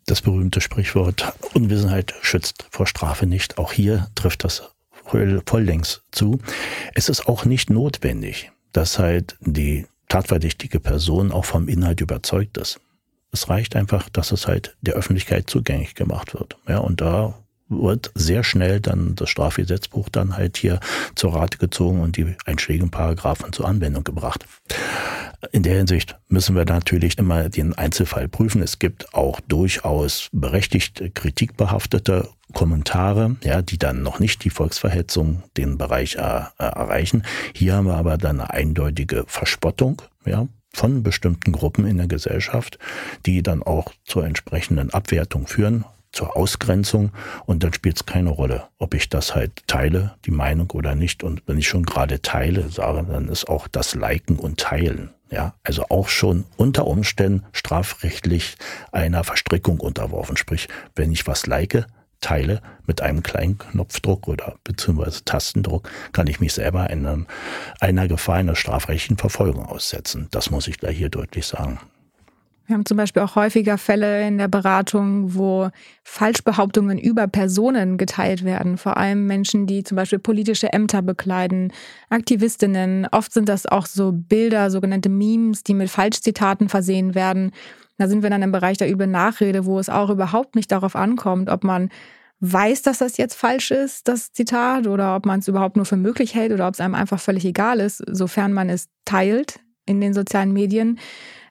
[0.06, 3.56] Das berühmte Sprichwort Unwissenheit schützt vor Strafe nicht.
[3.56, 4.74] Auch hier trifft das
[5.46, 6.40] vollends zu.
[6.94, 12.80] Es ist auch nicht notwendig, dass halt die tatverdächtige Person auch vom Inhalt überzeugt ist.
[13.32, 16.56] Es reicht einfach, dass es halt der Öffentlichkeit zugänglich gemacht wird.
[16.68, 17.34] Ja, und da
[17.68, 20.80] wird sehr schnell dann das Strafgesetzbuch dann halt hier
[21.14, 24.46] zur Rate gezogen und die einschlägigen Paragraphen zur Anwendung gebracht.
[25.52, 28.62] In der Hinsicht müssen wir natürlich immer den Einzelfall prüfen.
[28.62, 35.76] Es gibt auch durchaus berechtigt kritikbehaftete Kommentare, ja, die dann noch nicht die Volksverhetzung den
[35.76, 37.24] Bereich äh, erreichen.
[37.54, 42.78] Hier haben wir aber dann eine eindeutige Verspottung, ja, von bestimmten Gruppen in der Gesellschaft,
[43.26, 47.12] die dann auch zur entsprechenden Abwertung führen zur Ausgrenzung
[47.44, 51.22] und dann spielt es keine Rolle, ob ich das halt teile, die Meinung oder nicht.
[51.22, 55.54] Und wenn ich schon gerade teile, sage, dann ist auch das Liken und Teilen, ja,
[55.64, 58.56] also auch schon unter Umständen strafrechtlich
[58.92, 60.36] einer Verstrickung unterworfen.
[60.36, 61.86] Sprich, wenn ich was like,
[62.20, 67.26] teile mit einem kleinen Knopfdruck oder beziehungsweise Tastendruck, kann ich mich selber einer,
[67.80, 70.28] einer Gefahr einer strafrechtlichen Verfolgung aussetzen.
[70.30, 71.80] Das muss ich gleich hier deutlich sagen.
[72.66, 75.68] Wir haben zum Beispiel auch häufiger Fälle in der Beratung, wo
[76.02, 78.78] Falschbehauptungen über Personen geteilt werden.
[78.78, 81.72] Vor allem Menschen, die zum Beispiel politische Ämter bekleiden,
[82.08, 83.06] Aktivistinnen.
[83.10, 87.50] Oft sind das auch so Bilder, sogenannte Memes, die mit Falschzitaten versehen werden.
[87.98, 90.96] Da sind wir dann im Bereich der üblen Nachrede, wo es auch überhaupt nicht darauf
[90.96, 91.90] ankommt, ob man
[92.40, 95.96] weiß, dass das jetzt falsch ist, das Zitat, oder ob man es überhaupt nur für
[95.96, 100.00] möglich hält oder ob es einem einfach völlig egal ist, sofern man es teilt in
[100.00, 100.98] den sozialen Medien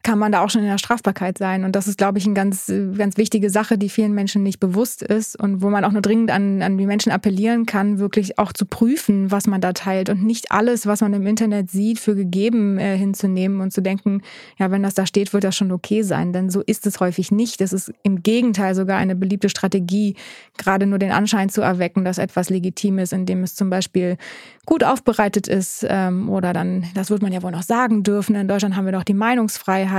[0.04, 1.64] kann man da auch schon in der Strafbarkeit sein.
[1.64, 5.02] Und das ist, glaube ich, eine ganz, ganz wichtige Sache, die vielen Menschen nicht bewusst
[5.02, 8.52] ist und wo man auch nur dringend an, an die Menschen appellieren kann, wirklich auch
[8.52, 12.16] zu prüfen, was man da teilt und nicht alles, was man im Internet sieht, für
[12.16, 14.22] gegeben äh, hinzunehmen und zu denken,
[14.58, 16.34] ja, wenn das da steht, wird das schon okay sein.
[16.34, 17.62] Denn so ist es häufig nicht.
[17.62, 20.16] Es ist im Gegenteil sogar eine beliebte Strategie,
[20.58, 24.18] gerade nur den Anschein zu erwecken, dass etwas legitim ist, indem es zum Beispiel
[24.66, 28.50] gut aufbereitet ist ähm, oder dann, das wird man ja wohl noch sagen dürfen, in
[28.50, 29.93] Deutschland haben wir doch die Meinungsfreiheit.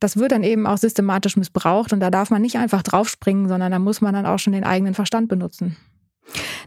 [0.00, 3.72] Das wird dann eben auch systematisch missbraucht und da darf man nicht einfach draufspringen, sondern
[3.72, 5.76] da muss man dann auch schon den eigenen Verstand benutzen.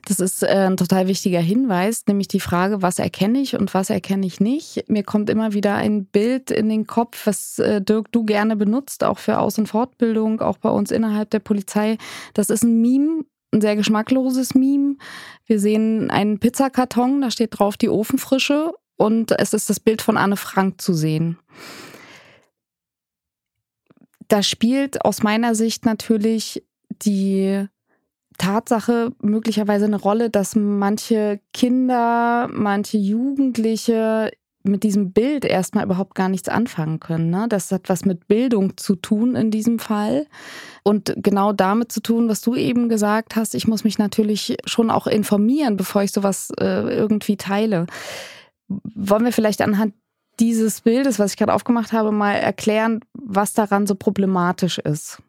[0.08, 3.90] Das ist äh, ein total wichtiger Hinweis, nämlich die Frage, was erkenne ich und was
[3.90, 4.90] erkenne ich nicht.
[4.90, 9.04] Mir kommt immer wieder ein Bild in den Kopf, was äh, Dirk du gerne benutzt,
[9.04, 11.98] auch für Aus- und Fortbildung, auch bei uns innerhalb der Polizei.
[12.34, 14.96] Das ist ein Meme, ein sehr geschmackloses Meme.
[15.46, 20.18] Wir sehen einen Pizzakarton, da steht drauf die Ofenfrische und es ist das Bild von
[20.18, 21.38] Anne Frank zu sehen
[24.32, 27.66] da spielt aus meiner Sicht natürlich die
[28.38, 34.32] Tatsache möglicherweise eine Rolle, dass manche Kinder, manche Jugendliche
[34.64, 37.30] mit diesem Bild erstmal überhaupt gar nichts anfangen können.
[37.30, 37.48] Ne?
[37.50, 40.28] Das hat was mit Bildung zu tun in diesem Fall.
[40.84, 44.92] Und genau damit zu tun, was du eben gesagt hast, ich muss mich natürlich schon
[44.92, 47.86] auch informieren, bevor ich sowas äh, irgendwie teile.
[48.68, 49.94] Wollen wir vielleicht anhand
[50.42, 55.22] dieses Bildes, was ich gerade aufgemacht habe, mal erklären, was daran so problematisch ist?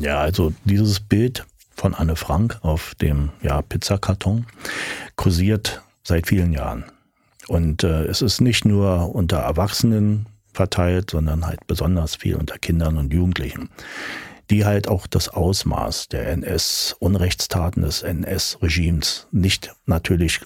[0.00, 4.46] Ja, also dieses Bild von Anne Frank auf dem ja, Pizzakarton
[5.16, 6.84] kursiert seit vielen Jahren.
[7.48, 12.96] Und äh, es ist nicht nur unter Erwachsenen verteilt, sondern halt besonders viel unter Kindern
[12.96, 13.70] und Jugendlichen,
[14.50, 20.40] die halt auch das Ausmaß der NS-Unrechtstaten des NS-Regimes nicht natürlich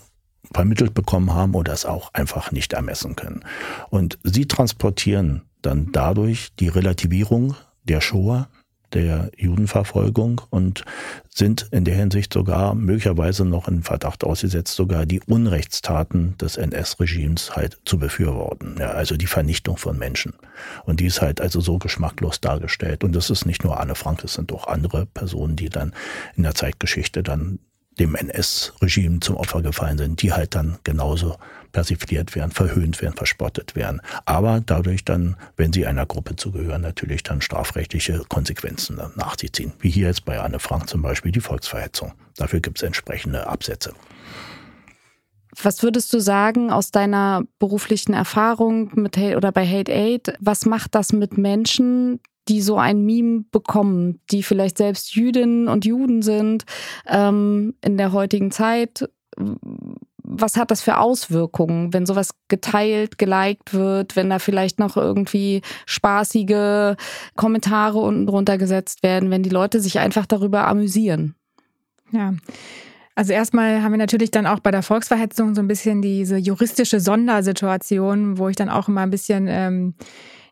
[0.52, 3.44] vermittelt bekommen haben oder es auch einfach nicht ermessen können.
[3.90, 8.48] Und sie transportieren dann dadurch die Relativierung der Shoah,
[8.94, 10.84] der Judenverfolgung und
[11.28, 17.56] sind in der Hinsicht sogar möglicherweise noch in Verdacht ausgesetzt, sogar die Unrechtstaten des NS-Regimes
[17.56, 18.76] halt zu befürworten.
[18.78, 20.34] Ja, also die Vernichtung von Menschen.
[20.84, 23.02] Und die ist halt also so geschmacklos dargestellt.
[23.02, 25.92] Und das ist nicht nur Anne Frank, es sind auch andere Personen, die dann
[26.36, 27.58] in der Zeitgeschichte dann
[27.98, 31.36] dem NS-Regime zum Opfer gefallen sind, die halt dann genauso
[31.72, 34.00] persifliert werden, verhöhnt werden, verspottet werden.
[34.24, 39.72] Aber dadurch dann, wenn sie einer Gruppe zugehören, natürlich dann strafrechtliche Konsequenzen nach sich ziehen.
[39.80, 42.12] Wie hier jetzt bei Anne Frank zum Beispiel die Volksverhetzung.
[42.36, 43.92] Dafür gibt es entsprechende Absätze.
[45.62, 50.34] Was würdest du sagen aus deiner beruflichen Erfahrung mit Hate oder bei Hate Aid?
[50.40, 55.84] Was macht das mit Menschen, die so ein Meme bekommen, die vielleicht selbst Jüdinnen und
[55.84, 56.64] Juden sind
[57.06, 59.08] ähm, in der heutigen Zeit.
[60.22, 65.60] Was hat das für Auswirkungen, wenn sowas geteilt, geliked wird, wenn da vielleicht noch irgendwie
[65.86, 66.96] spaßige
[67.36, 71.34] Kommentare unten drunter gesetzt werden, wenn die Leute sich einfach darüber amüsieren?
[72.10, 72.34] Ja.
[73.16, 76.98] Also erstmal haben wir natürlich dann auch bei der Volksverhetzung so ein bisschen diese juristische
[76.98, 79.94] Sondersituation, wo ich dann auch immer ein bisschen ähm,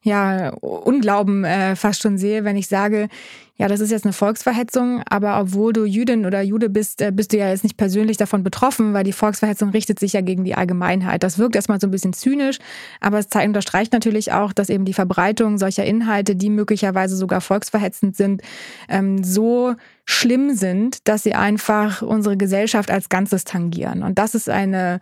[0.02, 3.08] ja, Unglauben äh, fast schon sehe, wenn ich sage,
[3.56, 7.32] ja, das ist jetzt eine Volksverhetzung, aber obwohl du Jüdin oder Jude bist, äh, bist
[7.32, 10.56] du ja jetzt nicht persönlich davon betroffen, weil die Volksverhetzung richtet sich ja gegen die
[10.56, 11.22] Allgemeinheit.
[11.22, 12.58] Das wirkt erstmal so ein bisschen zynisch,
[12.98, 17.40] aber es zeigt, unterstreicht natürlich auch, dass eben die Verbreitung solcher Inhalte, die möglicherweise sogar
[17.40, 18.42] volksverhetzend sind,
[18.88, 19.74] ähm, so
[20.06, 24.02] schlimm sind, dass sie einfach unsere Gesellschaft als Ganzes tangieren.
[24.02, 24.98] Und das ist eine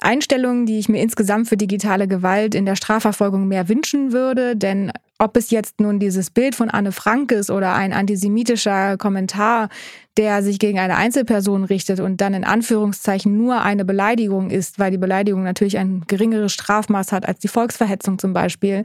[0.00, 4.56] Einstellungen, die ich mir insgesamt für digitale Gewalt in der Strafverfolgung mehr wünschen würde.
[4.56, 9.68] Denn ob es jetzt nun dieses Bild von Anne Frank ist oder ein antisemitischer Kommentar,
[10.16, 14.90] der sich gegen eine Einzelperson richtet und dann in Anführungszeichen nur eine Beleidigung ist, weil
[14.90, 18.84] die Beleidigung natürlich ein geringeres Strafmaß hat als die Volksverhetzung zum Beispiel,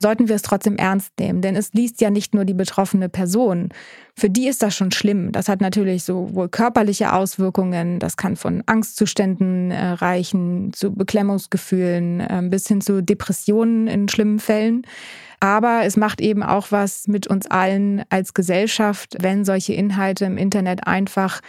[0.00, 1.40] sollten wir es trotzdem ernst nehmen.
[1.40, 3.68] Denn es liest ja nicht nur die betroffene Person.
[4.16, 5.30] Für die ist das schon schlimm.
[5.30, 12.42] Das hat natürlich sowohl körperliche Auswirkungen, das kann von Angstzuständen äh, reichen, zu Beklemmungsgefühlen äh,
[12.44, 14.82] bis hin zu Depressionen in schlimmen Fällen.
[15.42, 20.38] Aber es macht eben auch was mit uns allen als Gesellschaft, wenn solche Inhalte im
[20.38, 21.40] Internet einfach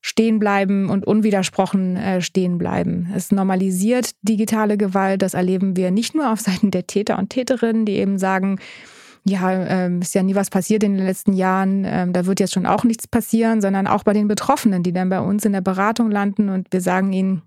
[0.00, 3.12] stehen bleiben und unwidersprochen äh, stehen bleiben.
[3.14, 5.20] Es normalisiert digitale Gewalt.
[5.20, 8.60] Das erleben wir nicht nur auf Seiten der Täter und Täterinnen, die eben sagen,
[9.24, 12.54] ja, äh, ist ja nie was passiert in den letzten Jahren, äh, da wird jetzt
[12.54, 15.60] schon auch nichts passieren, sondern auch bei den Betroffenen, die dann bei uns in der
[15.60, 17.42] Beratung landen und wir sagen ihnen,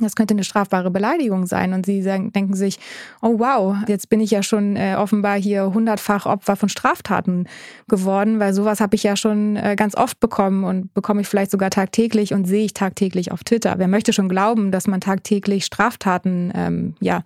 [0.00, 1.72] das könnte eine strafbare Beleidigung sein.
[1.72, 2.78] Und sie sagen, denken sich,
[3.22, 7.46] oh wow, jetzt bin ich ja schon äh, offenbar hier hundertfach Opfer von Straftaten
[7.88, 11.50] geworden, weil sowas habe ich ja schon äh, ganz oft bekommen und bekomme ich vielleicht
[11.50, 13.74] sogar tagtäglich und sehe ich tagtäglich auf Twitter.
[13.78, 17.22] Wer möchte schon glauben, dass man tagtäglich Straftaten ähm, ja,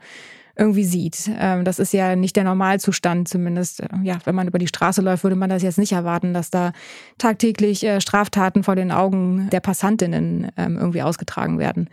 [0.58, 1.30] irgendwie sieht.
[1.38, 3.80] Ähm, das ist ja nicht der Normalzustand, zumindest.
[3.80, 6.50] Äh, ja, wenn man über die Straße läuft, würde man das jetzt nicht erwarten, dass
[6.50, 6.72] da
[7.16, 11.88] tagtäglich äh, Straftaten vor den Augen der Passantinnen ähm, irgendwie ausgetragen werden.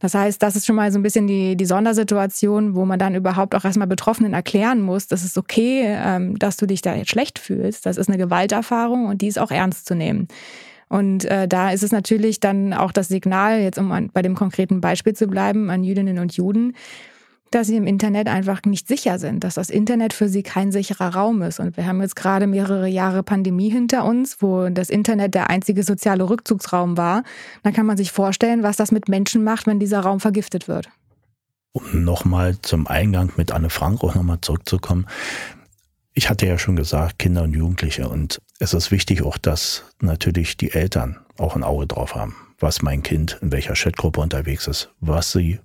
[0.00, 3.14] Das heißt, das ist schon mal so ein bisschen die, die Sondersituation, wo man dann
[3.14, 7.10] überhaupt auch erstmal Betroffenen erklären muss, das ist okay, ähm, dass du dich da jetzt
[7.10, 7.86] schlecht fühlst.
[7.86, 10.26] Das ist eine Gewalterfahrung und die ist auch ernst zu nehmen.
[10.88, 14.34] Und äh, da ist es natürlich dann auch das Signal, jetzt um an, bei dem
[14.34, 16.74] konkreten Beispiel zu bleiben, an Jüdinnen und Juden,
[17.50, 21.14] dass sie im Internet einfach nicht sicher sind, dass das Internet für sie kein sicherer
[21.14, 21.58] Raum ist.
[21.58, 25.82] Und wir haben jetzt gerade mehrere Jahre Pandemie hinter uns, wo das Internet der einzige
[25.82, 27.24] soziale Rückzugsraum war.
[27.62, 30.88] Dann kann man sich vorstellen, was das mit Menschen macht, wenn dieser Raum vergiftet wird.
[31.72, 35.06] Um nochmal zum Eingang mit Anne Frank auch nochmal zurückzukommen.
[36.14, 38.08] Ich hatte ja schon gesagt, Kinder und Jugendliche.
[38.08, 42.82] Und es ist wichtig auch, dass natürlich die Eltern auch ein Auge drauf haben, was
[42.82, 45.58] mein Kind in welcher Chatgruppe unterwegs ist, was sie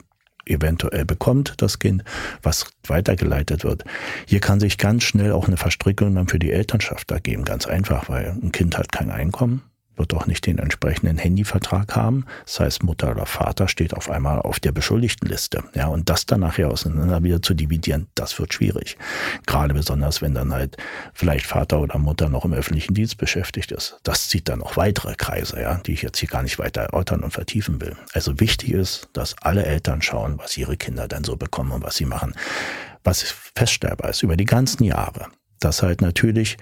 [0.45, 2.03] eventuell bekommt, das Kind,
[2.41, 3.83] was weitergeleitet wird.
[4.25, 7.45] Hier kann sich ganz schnell auch eine Verstrickung dann für die Elternschaft ergeben.
[7.45, 9.63] Ganz einfach, weil ein Kind hat kein Einkommen,
[9.97, 12.25] wird auch nicht den entsprechenden Handyvertrag haben.
[12.45, 15.63] Das heißt, Mutter oder Vater steht auf einmal auf der Beschuldigtenliste.
[15.73, 18.97] Ja, und das dann nachher auseinander wieder zu dividieren, das wird schwierig.
[19.45, 20.77] Gerade besonders, wenn dann halt
[21.13, 23.99] vielleicht Vater oder Mutter noch im öffentlichen Dienst beschäftigt ist.
[24.03, 27.23] Das zieht dann noch weitere Kreise, ja, die ich jetzt hier gar nicht weiter erörtern
[27.23, 27.95] und vertiefen will.
[28.13, 31.95] Also wichtig ist, dass alle Eltern schauen, was ihre Kinder dann so bekommen und was
[31.95, 32.33] sie machen.
[33.03, 33.21] Was
[33.55, 35.27] feststellbar ist über die ganzen Jahre,
[35.59, 36.57] dass halt natürlich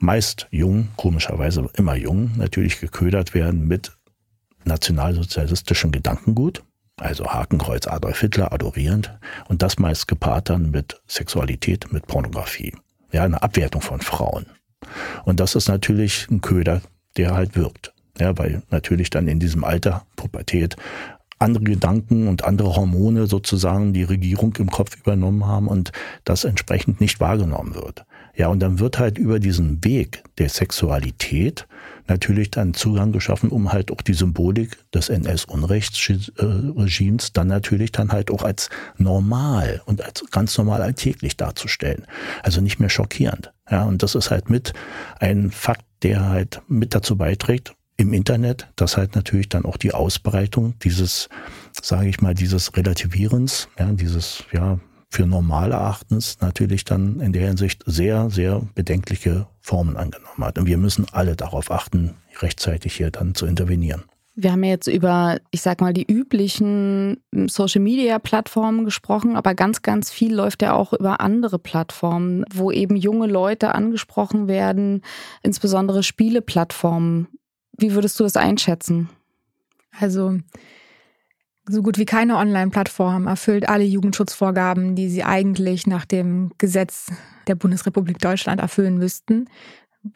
[0.00, 3.92] meist jung, komischerweise immer jung, natürlich geködert werden mit
[4.64, 6.64] nationalsozialistischem Gedankengut,
[6.96, 12.74] also Hakenkreuz Adolf Hitler adorierend und das meist gepaart dann mit Sexualität, mit Pornografie.
[13.12, 14.46] Ja, eine Abwertung von Frauen.
[15.24, 16.80] Und das ist natürlich ein Köder,
[17.16, 17.92] der halt wirkt.
[18.18, 20.76] Ja, weil natürlich dann in diesem Alter, Pubertät,
[21.38, 25.90] andere Gedanken und andere Hormone sozusagen die Regierung im Kopf übernommen haben und
[26.24, 28.04] das entsprechend nicht wahrgenommen wird.
[28.40, 31.68] Ja, und dann wird halt über diesen Weg der Sexualität
[32.06, 38.30] natürlich dann Zugang geschaffen, um halt auch die Symbolik des NS-Unrechtsregimes dann natürlich dann halt
[38.30, 42.06] auch als normal und als ganz normal alltäglich darzustellen.
[42.42, 43.52] Also nicht mehr schockierend.
[43.70, 44.72] Ja, und das ist halt mit
[45.18, 49.92] ein Fakt, der halt mit dazu beiträgt, im Internet, dass halt natürlich dann auch die
[49.92, 51.28] Ausbreitung dieses,
[51.82, 57.48] sage ich mal, dieses Relativierens, ja, dieses, ja, für normal erachtens natürlich dann in der
[57.48, 60.56] Hinsicht sehr, sehr bedenkliche Formen angenommen hat.
[60.56, 64.04] Und wir müssen alle darauf achten, rechtzeitig hier dann zu intervenieren.
[64.36, 69.54] Wir haben ja jetzt über, ich sag mal, die üblichen Social Media Plattformen gesprochen, aber
[69.54, 75.02] ganz, ganz viel läuft ja auch über andere Plattformen, wo eben junge Leute angesprochen werden,
[75.42, 77.26] insbesondere Spieleplattformen.
[77.76, 79.10] Wie würdest du das einschätzen?
[79.98, 80.38] Also,
[81.68, 87.12] so gut wie keine Online-Plattform erfüllt alle Jugendschutzvorgaben, die sie eigentlich nach dem Gesetz
[87.46, 89.48] der Bundesrepublik Deutschland erfüllen müssten.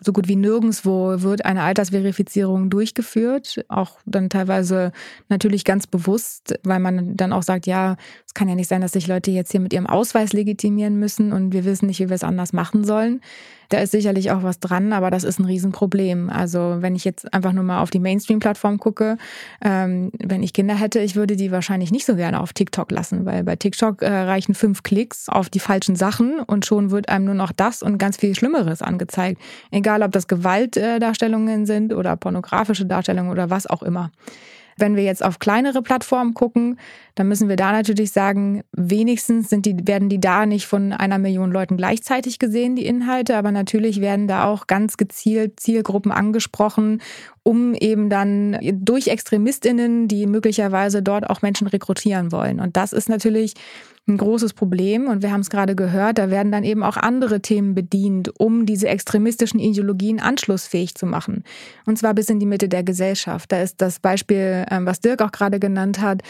[0.01, 4.93] So gut wie nirgendwo wird eine Altersverifizierung durchgeführt, auch dann teilweise
[5.29, 8.93] natürlich ganz bewusst, weil man dann auch sagt, ja, es kann ja nicht sein, dass
[8.93, 12.17] sich Leute jetzt hier mit ihrem Ausweis legitimieren müssen und wir wissen nicht, wie wir
[12.17, 13.21] es anders machen sollen.
[13.75, 16.31] Da ist sicherlich auch was dran, aber das ist ein Riesenproblem.
[16.31, 19.17] Also wenn ich jetzt einfach nur mal auf die Mainstream-Plattform gucke,
[19.65, 23.27] ähm, wenn ich Kinder hätte, ich würde die wahrscheinlich nicht so gerne auf TikTok lassen,
[23.27, 27.25] weil bei TikTok äh, reichen fünf Klicks auf die falschen Sachen und schon wird einem
[27.25, 29.43] nur noch das und ganz viel Schlimmeres angezeigt.
[29.73, 34.13] Egal, ob das Gewaltdarstellungen sind oder pornografische Darstellungen oder was auch immer.
[34.77, 36.79] Wenn wir jetzt auf kleinere Plattformen gucken,
[37.15, 41.19] dann müssen wir da natürlich sagen, wenigstens sind die, werden die da nicht von einer
[41.19, 47.01] Million Leuten gleichzeitig gesehen, die Inhalte, aber natürlich werden da auch ganz gezielt Zielgruppen angesprochen,
[47.45, 52.59] um eben dann durch ExtremistInnen, die möglicherweise dort auch Menschen rekrutieren wollen.
[52.59, 53.55] Und das ist natürlich
[54.07, 55.09] ein großes Problem.
[55.09, 58.67] Und wir haben es gerade gehört, da werden dann eben auch andere Themen bedient, um
[58.67, 61.43] diese extremistischen Ideologien anschlussfähig zu machen.
[61.87, 63.51] Und zwar bis in die Mitte der Gesellschaft.
[63.51, 66.23] Da ist das Beispiel, ähm, was Dirk auch gerade genannt hat,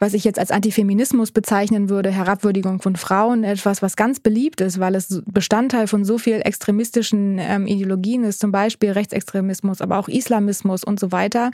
[0.00, 4.80] was ich jetzt als Antifeminismus bezeichnen würde, Herabwürdigung von Frauen, etwas, was ganz beliebt ist,
[4.80, 10.08] weil es Bestandteil von so viel extremistischen ähm, Ideologien ist, zum Beispiel Rechtsextremismus, aber auch
[10.08, 11.50] Islamismus und so weiter.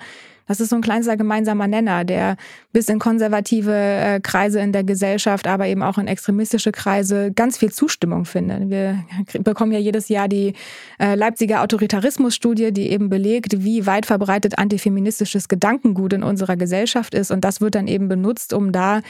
[0.46, 2.36] Das ist so ein kleinster gemeinsamer Nenner, der
[2.72, 7.58] bis in konservative äh, Kreise in der Gesellschaft, aber eben auch in extremistische Kreise ganz
[7.58, 8.70] viel Zustimmung findet.
[8.70, 9.04] Wir
[9.40, 10.54] bekommen ja jedes Jahr die
[10.98, 17.30] äh, Leipziger Autoritarismusstudie, die eben belegt, wie weit verbreitet antifeministisches Gedankengut in unserer Gesellschaft ist.
[17.30, 19.00] Und das wird dann eben benutzt, um da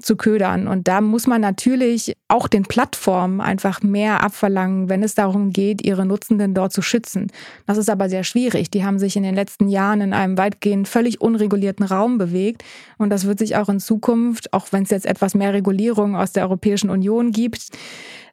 [0.00, 0.68] zu ködern.
[0.68, 5.84] Und da muss man natürlich auch den Plattformen einfach mehr abverlangen, wenn es darum geht,
[5.84, 7.30] ihre Nutzenden dort zu schützen.
[7.66, 8.70] Das ist aber sehr schwierig.
[8.70, 12.64] Die haben sich in den letzten Jahren in einem weitgehend völlig unregulierten Raum bewegt.
[12.98, 16.32] Und das wird sich auch in Zukunft, auch wenn es jetzt etwas mehr Regulierung aus
[16.32, 17.70] der Europäischen Union gibt,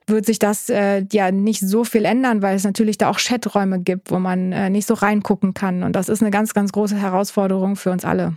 [0.06, 3.80] wird sich das äh, ja nicht so viel ändern, weil es natürlich da auch Chaträume
[3.80, 5.82] gibt, wo man äh, nicht so reingucken kann.
[5.82, 8.36] Und das ist eine ganz, ganz große Herausforderung für uns alle.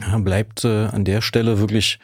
[0.00, 1.98] Ja, bleibt äh, an der Stelle wirklich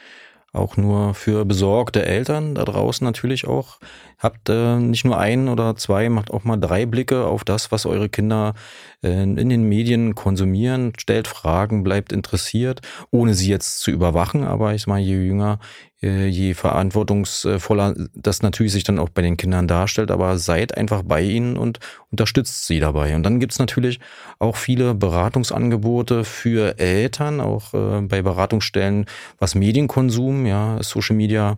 [0.53, 3.79] auch nur für besorgte Eltern da draußen natürlich auch.
[4.19, 7.87] Habt äh, nicht nur einen oder zwei, macht auch mal drei Blicke auf das, was
[7.87, 8.55] eure Kinder
[9.01, 10.93] äh, in den Medien konsumieren.
[10.99, 12.81] Stellt Fragen, bleibt interessiert,
[13.13, 14.43] ohne sie jetzt zu überwachen.
[14.43, 15.61] Aber ich mal, je jünger,
[16.03, 20.11] äh, je verantwortungsvoller das natürlich sich dann auch bei den Kindern darstellt.
[20.11, 21.79] Aber seid einfach bei ihnen und
[22.11, 23.15] unterstützt sie dabei.
[23.15, 24.01] Und dann gibt's natürlich
[24.41, 29.07] auch viele Beratungsangebote für Eltern, auch äh, bei Beratungsstellen,
[29.39, 31.57] was Medienkonsum, ja, Social Media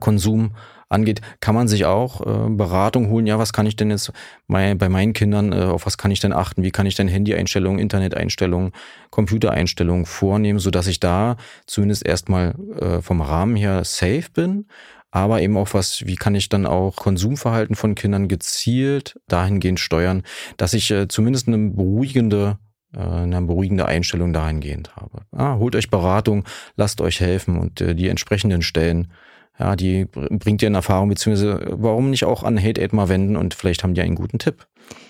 [0.00, 0.52] Konsum
[0.90, 3.26] angeht, kann man sich auch äh, Beratung holen.
[3.26, 4.12] Ja, was kann ich denn jetzt
[4.46, 6.62] mein, bei meinen Kindern, äh, auf was kann ich denn achten?
[6.62, 8.72] Wie kann ich denn Handy-Einstellungen, Internet-Einstellungen,
[9.10, 11.36] Computer-Einstellungen vornehmen, sodass ich da
[11.66, 14.66] zumindest erstmal äh, vom Rahmen her safe bin?
[15.12, 20.22] aber eben auch was, wie kann ich dann auch Konsumverhalten von Kindern gezielt dahingehend steuern,
[20.56, 22.58] dass ich äh, zumindest eine beruhigende
[22.94, 25.22] äh, eine beruhigende Einstellung dahingehend habe.
[25.32, 26.44] Ah, holt euch Beratung,
[26.76, 29.12] lasst euch helfen und äh, die entsprechenden Stellen
[29.60, 33.36] ja, die bringt dir in Erfahrung, beziehungsweise warum nicht auch an Hate Aid mal wenden
[33.36, 34.66] und vielleicht haben die einen guten Tipp.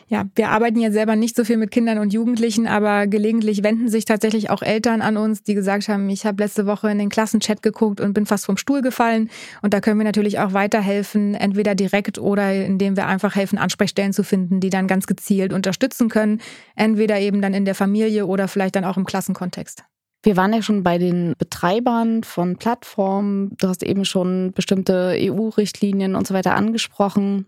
[0.08, 3.88] Ja, wir arbeiten ja selber nicht so viel mit Kindern und Jugendlichen, aber gelegentlich wenden
[3.88, 7.10] sich tatsächlich auch Eltern an uns, die gesagt haben, ich habe letzte Woche in den
[7.10, 9.30] Klassenchat geguckt und bin fast vom Stuhl gefallen.
[9.62, 14.12] Und da können wir natürlich auch weiterhelfen, entweder direkt oder indem wir einfach helfen, Ansprechstellen
[14.12, 16.40] zu finden, die dann ganz gezielt unterstützen können.
[16.74, 19.84] Entweder eben dann in der Familie oder vielleicht dann auch im Klassenkontext.
[20.22, 23.56] Wir waren ja schon bei den Betreibern von Plattformen.
[23.56, 27.46] Du hast eben schon bestimmte EU-Richtlinien und so weiter angesprochen.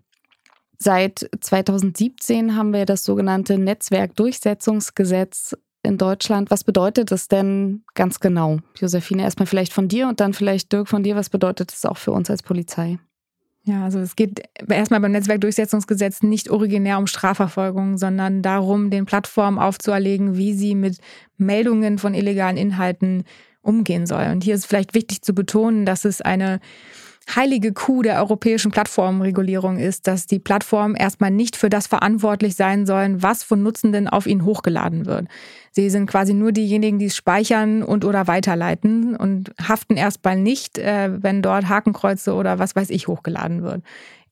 [0.79, 6.51] Seit 2017 haben wir das sogenannte Netzwerkdurchsetzungsgesetz in Deutschland.
[6.51, 8.59] Was bedeutet das denn ganz genau?
[8.77, 11.15] Josephine, erstmal vielleicht von dir und dann vielleicht Dirk von dir.
[11.15, 12.99] Was bedeutet das auch für uns als Polizei?
[13.65, 19.59] Ja, also es geht erstmal beim Netzwerkdurchsetzungsgesetz nicht originär um Strafverfolgung, sondern darum, den Plattformen
[19.59, 20.99] aufzuerlegen, wie sie mit
[21.37, 23.23] Meldungen von illegalen Inhalten
[23.61, 24.27] umgehen soll.
[24.33, 26.59] Und hier ist vielleicht wichtig zu betonen, dass es eine
[27.35, 32.87] heilige Kuh der europäischen Plattformregulierung ist, dass die Plattformen erstmal nicht für das verantwortlich sein
[32.87, 35.27] sollen, was von Nutzenden auf ihnen hochgeladen wird.
[35.71, 40.79] Sie sind quasi nur diejenigen, die es speichern und oder weiterleiten und haften erstmal nicht,
[40.79, 43.83] äh, wenn dort Hakenkreuze oder was weiß ich hochgeladen wird.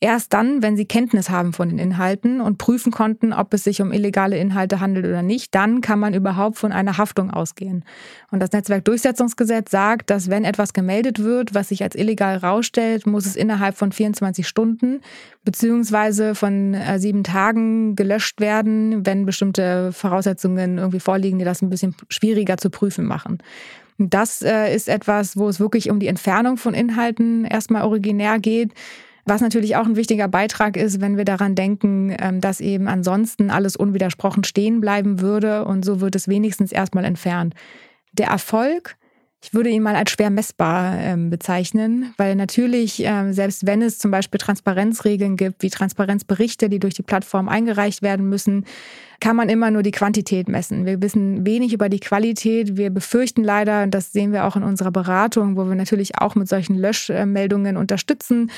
[0.02, 3.82] Erst dann, wenn sie Kenntnis haben von den Inhalten und prüfen konnten, ob es sich
[3.82, 7.84] um illegale Inhalte handelt oder nicht, dann kann man überhaupt von einer Haftung ausgehen.
[8.30, 13.26] Und das Netzwerkdurchsetzungsgesetz sagt, dass wenn etwas gemeldet wird, was sich als illegal rausstellt, muss
[13.26, 15.02] es innerhalb von 24 Stunden
[15.44, 21.68] beziehungsweise von äh, sieben Tagen gelöscht werden, wenn bestimmte Voraussetzungen irgendwie vorliegen, die das ein
[21.68, 23.38] bisschen schwieriger zu prüfen machen.
[23.98, 28.72] Das äh, ist etwas, wo es wirklich um die Entfernung von Inhalten erstmal originär geht.
[29.24, 33.50] Was natürlich auch ein wichtiger Beitrag ist, wenn wir daran denken, ähm, dass eben ansonsten
[33.50, 37.54] alles unwidersprochen stehen bleiben würde und so wird es wenigstens erstmal entfernt.
[38.12, 38.96] Der Erfolg,
[39.42, 43.98] ich würde ihn mal als schwer messbar ähm, bezeichnen, weil natürlich, ähm, selbst wenn es
[43.98, 48.66] zum Beispiel Transparenzregeln gibt, wie Transparenzberichte, die durch die Plattform eingereicht werden müssen,
[49.18, 50.84] kann man immer nur die Quantität messen.
[50.84, 52.76] Wir wissen wenig über die Qualität.
[52.76, 56.34] Wir befürchten leider, und das sehen wir auch in unserer Beratung, wo wir natürlich auch
[56.34, 58.50] mit solchen Löschmeldungen unterstützen,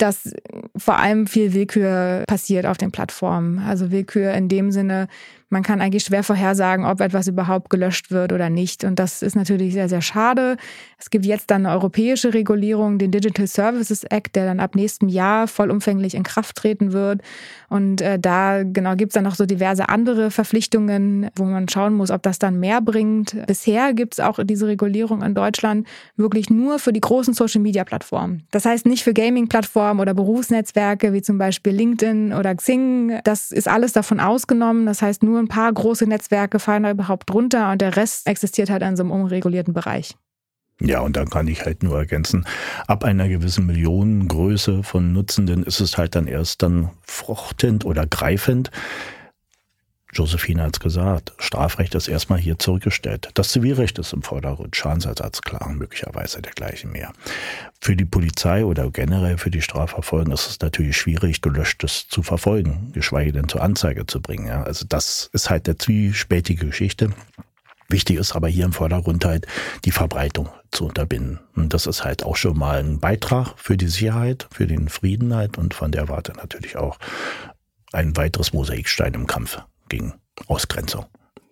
[0.00, 0.32] dass
[0.76, 3.58] vor allem viel Willkür passiert auf den Plattformen.
[3.58, 5.08] Also Willkür in dem Sinne,
[5.50, 8.84] man kann eigentlich schwer vorhersagen, ob etwas überhaupt gelöscht wird oder nicht.
[8.84, 10.56] Und das ist natürlich sehr, sehr schade.
[10.96, 15.08] Es gibt jetzt dann eine europäische Regulierung, den Digital Services Act, der dann ab nächstem
[15.08, 17.20] Jahr vollumfänglich in Kraft treten wird.
[17.68, 21.94] Und äh, da genau gibt es dann noch so diverse andere Verpflichtungen, wo man schauen
[21.94, 23.36] muss, ob das dann mehr bringt.
[23.46, 25.86] Bisher gibt es auch diese Regulierung in Deutschland
[26.16, 28.44] wirklich nur für die großen Social-Media-Plattformen.
[28.52, 33.18] Das heißt nicht für Gaming-Plattformen oder Berufsnetzwerke wie zum Beispiel LinkedIn oder Xing.
[33.24, 34.86] Das ist alles davon ausgenommen.
[34.86, 38.70] Das heißt nur ein paar große Netzwerke fallen da überhaupt drunter und der Rest existiert
[38.70, 40.16] halt in so einem unregulierten Bereich.
[40.80, 42.46] Ja, und dann kann ich halt nur ergänzen,
[42.86, 48.70] ab einer gewissen Millionengröße von Nutzenden ist es halt dann erst dann fruchtend oder greifend.
[50.12, 53.30] Josephine hat es gesagt, Strafrecht ist erstmal hier zurückgestellt.
[53.34, 57.12] Das Zivilrecht ist im Vordergrund, Schadensersatz, Klagen möglicherweise dergleichen mehr.
[57.80, 62.90] Für die Polizei oder generell für die Strafverfolgung ist es natürlich schwierig, Gelöschtes zu verfolgen,
[62.92, 64.46] geschweige denn zur Anzeige zu bringen.
[64.46, 64.64] Ja.
[64.64, 67.10] Also das ist halt der zwiespältige Geschichte.
[67.88, 69.46] Wichtig ist aber hier im Vordergrund halt
[69.84, 71.40] die Verbreitung zu unterbinden.
[71.56, 75.34] Und das ist halt auch schon mal ein Beitrag für die Sicherheit, für den Frieden
[75.34, 76.98] halt und von der Warte natürlich auch
[77.92, 79.58] ein weiteres Mosaikstein im Kampf
[79.90, 80.14] gegen
[80.46, 81.04] Ausgrenzung.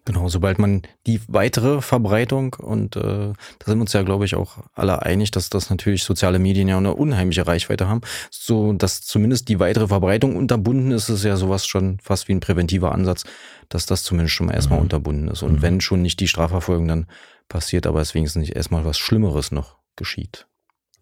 [0.09, 3.35] Genau, sobald man die weitere Verbreitung und äh, da
[3.67, 6.79] sind wir uns ja, glaube ich, auch alle einig, dass das natürlich soziale Medien ja
[6.79, 11.67] eine unheimliche Reichweite haben, so dass zumindest die weitere Verbreitung unterbunden ist, ist ja sowas
[11.67, 13.25] schon fast wie ein präventiver Ansatz,
[13.69, 14.85] dass das zumindest schon mal erstmal mhm.
[14.85, 15.63] unterbunden ist und mhm.
[15.63, 17.07] wenn schon nicht die Strafverfolgung dann
[17.51, 20.48] passiert, aber es wenigstens nicht erstmal was Schlimmeres noch geschieht.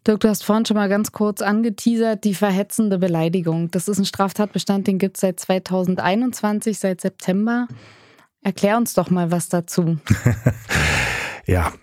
[0.05, 3.71] Dirk, du hast vorhin schon mal ganz kurz angeteasert, die verhetzende Beleidigung.
[3.71, 7.67] Das ist ein Straftatbestand, den gibt es seit 2021, seit September.
[8.41, 9.97] Erklär uns doch mal was dazu.
[11.45, 11.73] ja,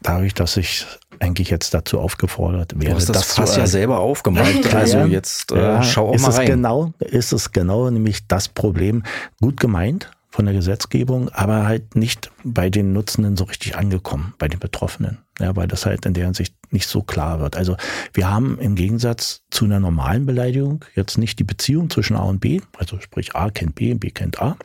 [0.00, 0.86] dadurch, dass ich
[1.18, 2.86] eigentlich jetzt dazu aufgefordert werde.
[2.86, 4.74] Du hast das, das ja selber aufgemalt.
[4.74, 6.42] Also jetzt äh, ja, schau auch ist mal rein.
[6.42, 9.02] Es genau, ist es genau nämlich das Problem.
[9.40, 14.48] Gut gemeint von der Gesetzgebung, aber halt nicht bei den Nutzenden so richtig angekommen, bei
[14.48, 15.16] den Betroffenen.
[15.40, 17.56] Ja, weil das halt in der Hinsicht nicht so klar wird.
[17.56, 17.78] Also
[18.12, 22.40] wir haben im Gegensatz zu einer normalen Beleidigung jetzt nicht die Beziehung zwischen A und
[22.40, 24.58] B, also sprich A kennt B, B kennt A,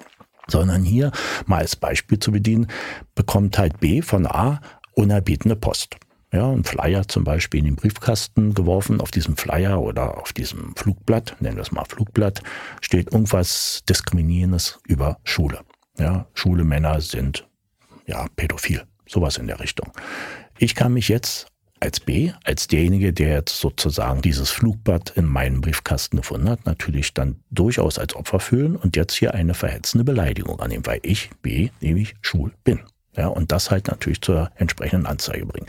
[0.48, 1.14] sondern hier
[1.46, 2.68] mal als Beispiel zu bedienen,
[3.16, 4.60] bekommt halt B von A
[4.96, 5.96] unerbietene Post.
[6.34, 9.02] Ja, ein Flyer zum Beispiel in den Briefkasten geworfen.
[9.02, 12.42] Auf diesem Flyer oder auf diesem Flugblatt, nennen wir es mal Flugblatt,
[12.80, 15.60] steht irgendwas Diskriminierendes über Schule.
[15.98, 17.48] Ja, Schule Männer sind
[18.06, 18.84] ja pädophil.
[19.06, 19.92] Sowas in der Richtung.
[20.58, 21.48] Ich kann mich jetzt
[21.82, 27.14] als B, als derjenige, der jetzt sozusagen dieses Flugblatt in meinem Briefkasten gefunden hat, natürlich
[27.14, 31.72] dann durchaus als Opfer fühlen und jetzt hier eine verhetzende Beleidigung annehmen, weil ich B,
[31.82, 32.80] nämlich schwul bin.
[33.16, 35.68] Ja, und das halt natürlich zur entsprechenden Anzeige bringen.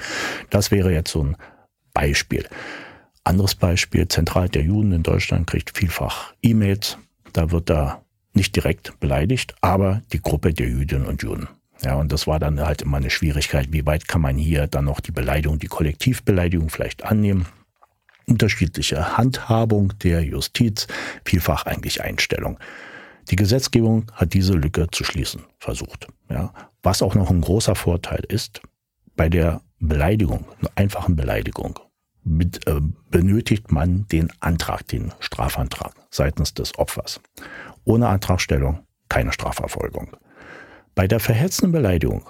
[0.51, 1.36] Das wäre jetzt so ein
[1.93, 2.47] Beispiel.
[3.24, 6.99] Anderes Beispiel, Zentral der Juden in Deutschland kriegt vielfach E-Mails.
[7.32, 8.03] Da wird da
[8.34, 11.49] nicht direkt beleidigt, aber die Gruppe der Jüdinnen und Juden.
[11.84, 13.68] Ja, und das war dann halt immer eine Schwierigkeit.
[13.72, 17.47] Wie weit kann man hier dann noch die Beleidigung, die Kollektivbeleidigung vielleicht annehmen?
[18.26, 20.86] Unterschiedliche Handhabung der Justiz,
[21.24, 22.59] vielfach eigentlich Einstellung.
[23.31, 26.09] Die Gesetzgebung hat diese Lücke zu schließen versucht.
[26.29, 26.53] Ja,
[26.83, 28.61] was auch noch ein großer Vorteil ist,
[29.16, 31.79] bei der Beleidigung, einer einfachen Beleidigung,
[32.25, 37.20] mit, äh, benötigt man den Antrag, den Strafantrag seitens des Opfers.
[37.85, 40.16] Ohne Antragstellung keine Strafverfolgung.
[40.95, 42.27] Bei der verhetzenden Beleidigung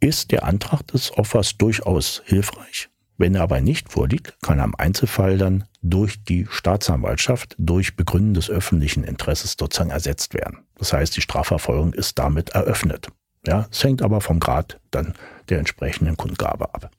[0.00, 2.88] ist der Antrag des Opfers durchaus hilfreich.
[3.18, 8.34] Wenn er aber nicht vorliegt, kann er im Einzelfall dann durch die Staatsanwaltschaft durch Begründen
[8.34, 10.58] des öffentlichen Interesses sozusagen ersetzt werden.
[10.78, 13.08] Das heißt, die Strafverfolgung ist damit eröffnet.
[13.46, 15.14] Ja, es hängt aber vom Grad dann
[15.48, 16.90] der entsprechenden Kundgabe ab.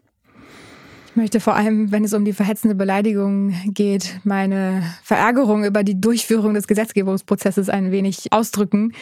[1.09, 5.99] Ich möchte vor allem, wenn es um die verhetzende Beleidigung geht, meine Verärgerung über die
[5.99, 8.93] Durchführung des Gesetzgebungsprozesses ein wenig ausdrücken.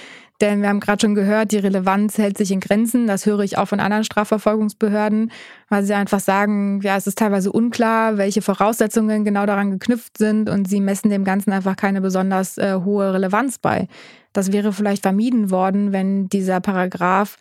[0.42, 3.08] Denn wir haben gerade schon gehört, die Relevanz hält sich in Grenzen.
[3.08, 5.32] Das höre ich auch von anderen Strafverfolgungsbehörden,
[5.70, 10.50] weil sie einfach sagen, ja, es ist teilweise unklar, welche Voraussetzungen genau daran geknüpft sind
[10.50, 13.88] und sie messen dem Ganzen einfach keine besonders äh, hohe Relevanz bei.
[14.34, 17.38] Das wäre vielleicht vermieden worden, wenn dieser Paragraph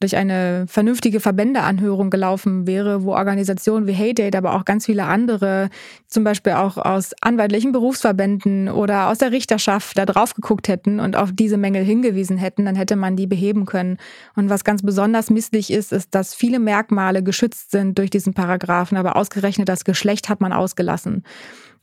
[0.00, 5.68] durch eine vernünftige Verbändeanhörung gelaufen wäre, wo Organisationen wie Aid, aber auch ganz viele andere,
[6.08, 11.16] zum Beispiel auch aus anwaltlichen Berufsverbänden oder aus der Richterschaft da drauf geguckt hätten und
[11.16, 13.98] auf diese Mängel hingewiesen hätten, dann hätte man die beheben können.
[14.34, 18.96] Und was ganz besonders misslich ist, ist, dass viele Merkmale geschützt sind durch diesen Paragraphen,
[18.96, 21.24] aber ausgerechnet das Geschlecht hat man ausgelassen.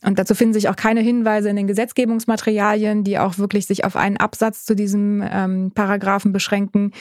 [0.04, 3.96] Und dazu finden sich auch keine Hinweise in den Gesetzgebungsmaterialien, die auch wirklich sich auf
[3.96, 6.92] einen Absatz zu diesem ähm, Paragraphen beschränken.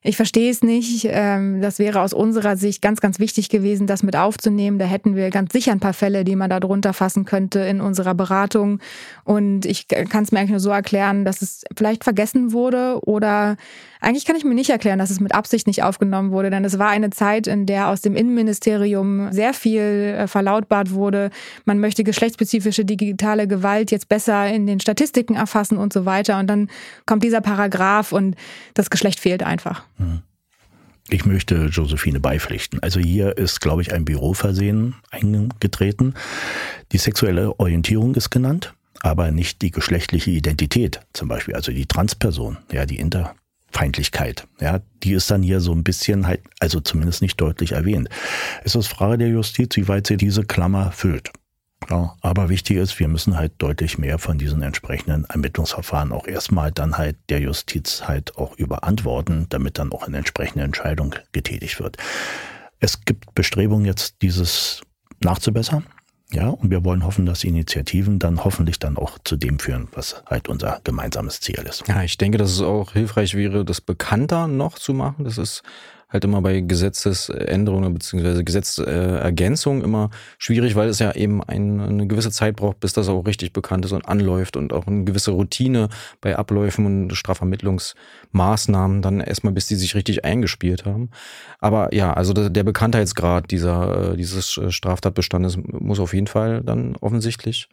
[0.00, 1.08] Ich verstehe es nicht.
[1.10, 4.78] Ähm, das wäre aus unserer Sicht ganz, ganz wichtig gewesen, das mit aufzunehmen.
[4.78, 7.80] Da hätten wir ganz sicher ein paar Fälle, die man da drunter fassen könnte in
[7.80, 8.78] unserer Beratung.
[9.24, 13.56] Und ich kann es mir eigentlich nur so erklären, dass es vielleicht vergessen wurde oder
[14.00, 16.78] eigentlich kann ich mir nicht erklären, dass es mit Absicht nicht aufgenommen wurde, denn es
[16.78, 21.30] war eine Zeit, in der aus dem Innenministerium sehr viel äh, verlautbart wurde.
[21.64, 26.38] Man möchte geschlechtsspezifische digitale Gewalt jetzt besser in den Statistiken erfassen und so weiter.
[26.38, 26.68] Und dann
[27.06, 28.36] kommt dieser Paragraph und
[28.74, 29.84] das Geschlecht fehlt einfach.
[29.96, 30.22] Hm.
[31.10, 32.82] Ich möchte Josephine beipflichten.
[32.82, 36.14] Also hier ist, glaube ich, ein Büroversehen eingetreten.
[36.92, 42.58] Die sexuelle Orientierung ist genannt, aber nicht die geschlechtliche Identität, zum Beispiel, also die Transperson,
[42.70, 42.98] ja, die
[43.68, 44.46] Interfeindlichkeit.
[44.60, 48.08] Ja, die ist dann hier so ein bisschen halt, also zumindest nicht deutlich erwähnt.
[48.64, 51.30] Es ist Frage der Justiz, wie weit sie diese Klammer füllt.
[51.88, 56.72] Ja, aber wichtig ist, wir müssen halt deutlich mehr von diesen entsprechenden Ermittlungsverfahren auch erstmal
[56.72, 61.96] dann halt der Justiz halt auch überantworten, damit dann auch eine entsprechende Entscheidung getätigt wird.
[62.80, 64.82] Es gibt Bestrebungen jetzt, dieses
[65.22, 65.86] nachzubessern.
[66.30, 69.88] Ja, und wir wollen hoffen, dass die Initiativen dann hoffentlich dann auch zu dem führen,
[69.92, 71.88] was halt unser gemeinsames Ziel ist.
[71.88, 75.24] Ja, ich denke, dass es auch hilfreich wäre, das bekannter noch zu machen.
[75.24, 75.62] Das ist
[76.08, 78.42] halt immer bei Gesetzesänderungen bzw.
[78.42, 83.26] Gesetzergänzungen immer schwierig, weil es ja eben ein, eine gewisse Zeit braucht, bis das auch
[83.26, 85.88] richtig bekannt ist und anläuft und auch eine gewisse Routine
[86.20, 91.10] bei Abläufen und Strafvermittlungsmaßnahmen dann erstmal, bis die sich richtig eingespielt haben.
[91.60, 97.68] Aber ja, also der Bekanntheitsgrad dieser, dieses Straftatbestandes muss auf jeden Fall dann offensichtlich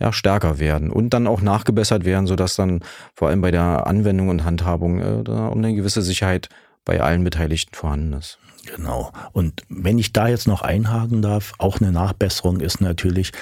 [0.00, 2.80] ja, stärker werden und dann auch nachgebessert werden, sodass dann
[3.14, 6.48] vor allem bei der Anwendung und Handhabung äh, da um eine gewisse Sicherheit
[6.88, 8.38] bei allen Beteiligten vorhanden ist.
[8.74, 9.12] Genau.
[9.32, 13.32] Und wenn ich da jetzt noch einhaken darf, auch eine Nachbesserung ist natürlich,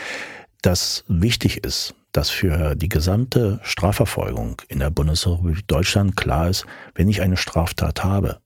[0.63, 6.67] dass wichtig ist, dass für die gesamte Strafverfolgung in der Bundesrepublik Deutschland klar ist,
[6.97, 8.41] wenn ich eine Straftat habe,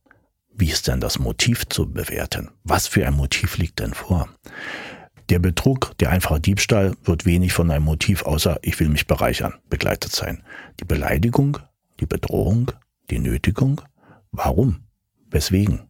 [0.54, 2.50] wie ist denn das Motiv zu bewerten?
[2.64, 4.28] Was für ein Motiv liegt denn vor?
[5.30, 9.54] Der Betrug, der einfache Diebstahl wird wenig von einem Motiv außer ich will mich bereichern
[9.70, 10.42] begleitet sein.
[10.78, 11.58] Die Beleidigung,
[12.00, 12.72] die Bedrohung,
[13.08, 13.80] die Nötigung.
[14.30, 14.84] Warum?
[15.30, 15.88] Weswegen?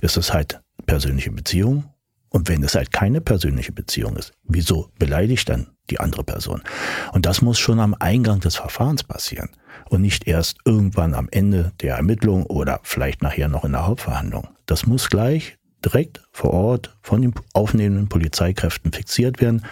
[0.00, 1.84] Ist es halt persönliche Beziehung?
[2.28, 6.62] Und wenn es halt keine persönliche Beziehung ist, wieso beleidigt dann die andere Person?
[7.12, 9.50] Und das muss schon am Eingang des Verfahrens passieren
[9.88, 14.48] und nicht erst irgendwann am Ende der Ermittlung oder vielleicht nachher noch in der Hauptverhandlung.
[14.66, 19.64] Das muss gleich direkt vor Ort von den aufnehmenden Polizeikräften fixiert werden,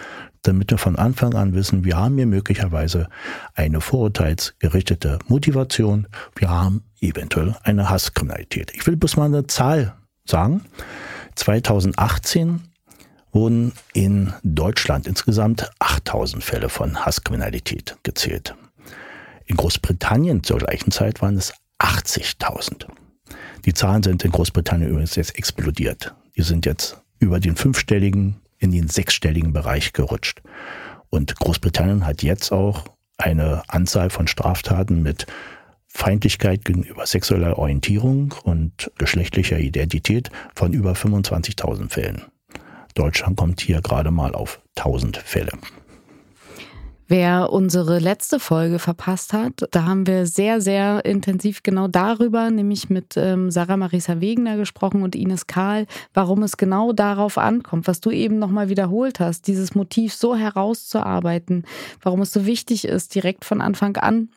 [0.43, 3.09] damit wir von Anfang an wissen, wir haben hier möglicherweise
[3.55, 8.71] eine vorurteilsgerichtete Motivation, wir haben eventuell eine Hasskriminalität.
[8.73, 10.65] Ich will bloß mal eine Zahl sagen.
[11.35, 12.61] 2018
[13.31, 18.55] wurden in Deutschland insgesamt 8000 Fälle von Hasskriminalität gezählt.
[19.45, 22.87] In Großbritannien zur gleichen Zeit waren es 80.000.
[23.65, 26.13] Die Zahlen sind in Großbritannien übrigens jetzt explodiert.
[26.35, 30.41] Die sind jetzt über den fünfstelligen in den sechsstelligen Bereich gerutscht.
[31.09, 32.85] Und Großbritannien hat jetzt auch
[33.17, 35.25] eine Anzahl von Straftaten mit
[35.87, 42.21] Feindlichkeit gegenüber sexueller Orientierung und geschlechtlicher Identität von über 25.000 Fällen.
[42.93, 45.51] Deutschland kommt hier gerade mal auf 1000 Fälle.
[47.11, 52.91] Wer unsere letzte Folge verpasst hat, da haben wir sehr, sehr intensiv genau darüber, nämlich
[52.91, 57.99] mit ähm, Sarah Marisa Wegener gesprochen und Ines Karl, warum es genau darauf ankommt, was
[57.99, 61.63] du eben nochmal wiederholt hast, dieses Motiv so herauszuarbeiten,
[62.03, 64.29] warum es so wichtig ist, direkt von Anfang an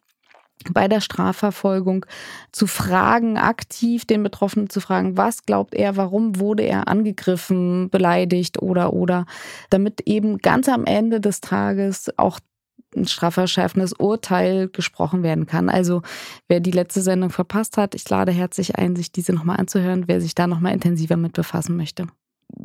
[0.70, 2.07] bei der Strafverfolgung
[2.53, 8.62] zu fragen, aktiv den Betroffenen zu fragen, was glaubt er, warum wurde er angegriffen, beleidigt
[8.62, 9.27] oder oder,
[9.68, 12.39] damit eben ganz am Ende des Tages auch
[12.97, 15.68] ein strafverschärfendes Urteil gesprochen werden kann.
[15.68, 16.03] Also
[16.49, 20.20] wer die letzte Sendung verpasst hat, ich lade herzlich ein, sich diese nochmal anzuhören, wer
[20.20, 22.07] sich da nochmal intensiver mit befassen möchte.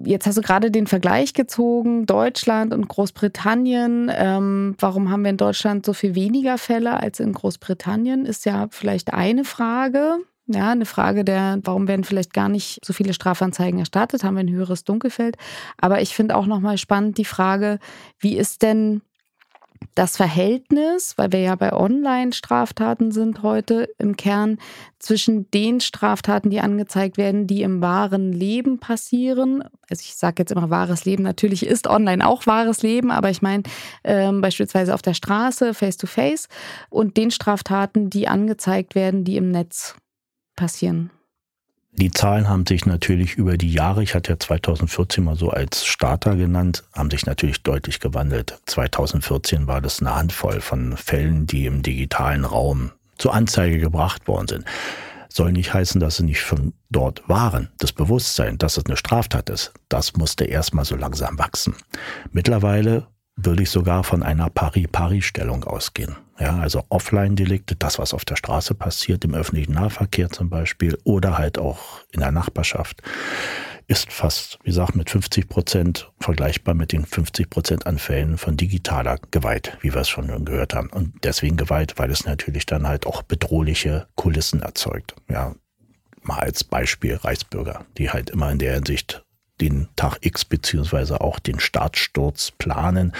[0.03, 4.11] Jetzt hast du gerade den Vergleich gezogen, Deutschland und Großbritannien.
[4.13, 8.25] Ähm, warum haben wir in Deutschland so viel weniger Fälle als in Großbritannien?
[8.25, 10.17] Ist ja vielleicht eine Frage.
[10.49, 14.43] Ja, eine Frage der, warum werden vielleicht gar nicht so viele Strafanzeigen erstattet, haben wir
[14.43, 15.35] ein höheres Dunkelfeld.
[15.77, 17.79] Aber ich finde auch nochmal spannend die Frage,
[18.19, 19.01] wie ist denn
[19.95, 24.57] das Verhältnis, weil wir ja bei Online-Straftaten sind heute im Kern,
[24.99, 29.63] zwischen den Straftaten, die angezeigt werden, die im wahren Leben passieren.
[29.89, 33.41] Also ich sage jetzt immer wahres Leben, natürlich ist online auch wahres Leben, aber ich
[33.41, 33.63] meine
[34.03, 36.49] ähm, beispielsweise auf der Straße, face-to-face, -face,
[36.89, 39.95] und den Straftaten, die angezeigt werden, die im Netz
[40.55, 41.11] passieren.
[41.99, 45.83] Die Zahlen haben sich natürlich über die Jahre, ich hatte ja 2014 mal so als
[45.83, 48.59] Starter genannt, haben sich natürlich deutlich gewandelt.
[48.67, 54.47] 2014 war das eine Handvoll von Fällen, die im digitalen Raum zur Anzeige gebracht worden
[54.47, 54.65] sind.
[55.29, 57.69] Soll nicht heißen, dass sie nicht von dort waren.
[57.79, 61.73] Das Bewusstsein, dass es eine Straftat ist, das musste erstmal so langsam wachsen.
[62.31, 63.07] Mittlerweile
[63.37, 66.17] würde ich sogar von einer Pari-Pari-Stellung ausgehen.
[66.39, 71.37] Ja, also Offline-Delikte, das, was auf der Straße passiert, im öffentlichen Nahverkehr zum Beispiel oder
[71.37, 73.01] halt auch in der Nachbarschaft,
[73.87, 78.57] ist fast, wie gesagt, mit 50 Prozent vergleichbar mit den 50 Prozent an Fällen von
[78.57, 80.89] digitaler Gewalt, wie wir es schon gehört haben.
[80.89, 85.15] Und deswegen Gewalt, weil es natürlich dann halt auch bedrohliche Kulissen erzeugt.
[85.29, 85.55] Ja,
[86.21, 89.23] mal als Beispiel Reichsbürger, die halt immer in der Hinsicht
[89.61, 93.13] den Tag X beziehungsweise auch den Startsturz planen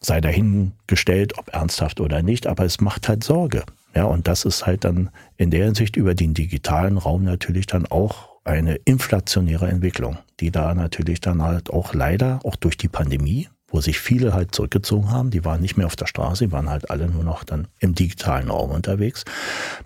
[0.00, 3.64] sei dahingestellt, ob ernsthaft oder nicht, aber es macht halt Sorge.
[3.94, 7.86] Ja, und das ist halt dann in der Hinsicht über den digitalen Raum natürlich dann
[7.86, 13.48] auch eine inflationäre Entwicklung, die da natürlich dann halt auch leider, auch durch die Pandemie,
[13.66, 16.70] wo sich viele halt zurückgezogen haben, die waren nicht mehr auf der Straße, die waren
[16.70, 19.24] halt alle nur noch dann im digitalen Raum unterwegs,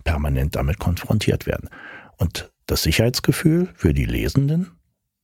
[0.05, 1.69] permanent damit konfrontiert werden.
[2.19, 4.71] Und das Sicherheitsgefühl für die Lesenden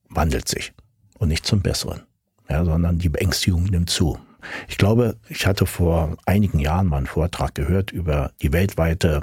[0.08, 0.72] wandelt sich
[1.18, 2.02] und nicht zum Besseren,
[2.48, 4.18] ja, sondern die Beängstigung nimmt zu.
[4.68, 9.22] Ich glaube, ich hatte vor einigen Jahren mal einen Vortrag gehört über die weltweite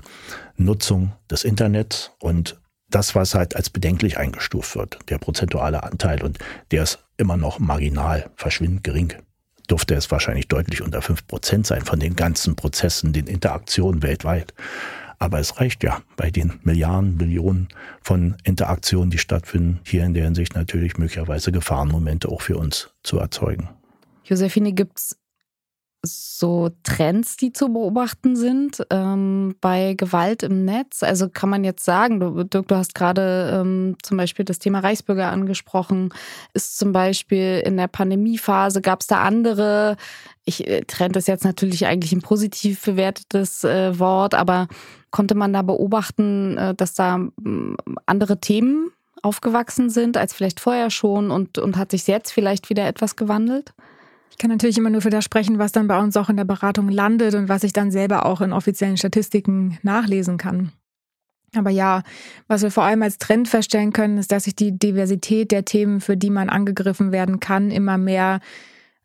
[0.57, 2.59] Nutzung des Internets und
[2.89, 6.23] das, was halt als bedenklich eingestuft wird, der prozentuale Anteil.
[6.23, 6.39] Und
[6.71, 9.13] der ist immer noch marginal, verschwindend gering.
[9.69, 14.53] Dürfte es wahrscheinlich deutlich unter fünf Prozent sein von den ganzen Prozessen, den Interaktionen weltweit.
[15.19, 17.67] Aber es reicht ja bei den Milliarden, Billionen
[18.01, 23.17] von Interaktionen, die stattfinden, hier in der Hinsicht natürlich möglicherweise Gefahrenmomente auch für uns zu
[23.17, 23.69] erzeugen.
[24.23, 25.17] Josephine, gibt es
[26.05, 31.03] so Trends, die zu beobachten sind ähm, bei Gewalt im Netz?
[31.03, 34.79] Also kann man jetzt sagen, du, Dirk, du hast gerade ähm, zum Beispiel das Thema
[34.79, 36.13] Reichsbürger angesprochen.
[36.53, 39.97] Ist zum Beispiel in der Pandemiephase, gab es da andere,
[40.45, 44.67] ich äh, Trend ist jetzt natürlich eigentlich ein positiv bewertetes äh, Wort, aber
[45.11, 47.49] konnte man da beobachten, äh, dass da äh,
[48.05, 48.91] andere Themen
[49.21, 53.73] aufgewachsen sind als vielleicht vorher schon und, und hat sich jetzt vielleicht wieder etwas gewandelt?
[54.29, 56.43] Ich kann natürlich immer nur für das sprechen, was dann bei uns auch in der
[56.43, 60.73] Beratung landet und was ich dann selber auch in offiziellen Statistiken nachlesen kann.
[61.55, 62.03] Aber ja,
[62.47, 66.01] was wir vor allem als Trend feststellen können, ist, dass sich die Diversität der Themen,
[66.01, 68.41] für die man angegriffen werden kann, immer mehr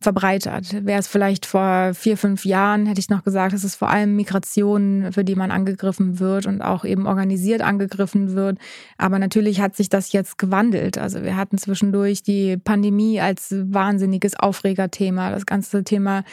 [0.02, 0.86] verbreitert.
[0.86, 4.16] Wäre es vielleicht vor vier, fünf Jahren, hätte ich noch gesagt, es ist vor allem
[4.16, 8.58] Migration, für die man angegriffen wird und auch eben organisiert angegriffen wird.
[8.96, 10.96] Aber natürlich hat sich das jetzt gewandelt.
[10.96, 15.30] Also wir hatten zwischendurch die Pandemie als wahnsinniges Aufregerthema.
[15.30, 16.24] Das ganze Thema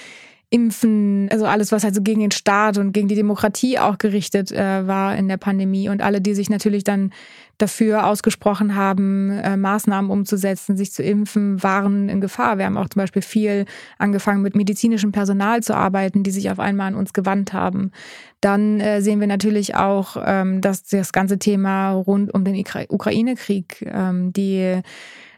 [0.50, 4.50] Impfen, also alles, was halt so gegen den Staat und gegen die Demokratie auch gerichtet
[4.52, 7.12] äh, war in der Pandemie und alle, die sich natürlich dann
[7.58, 12.58] dafür ausgesprochen haben, äh, Maßnahmen umzusetzen, sich zu impfen, waren in Gefahr.
[12.58, 13.66] Wir haben auch zum Beispiel viel
[13.98, 17.92] angefangen mit medizinischem Personal zu arbeiten, die sich auf einmal an uns gewandt haben.
[18.40, 23.86] Dann äh, sehen wir natürlich auch, ähm, dass das ganze Thema rund um den Ukraine-Krieg,
[23.86, 24.82] ähm, die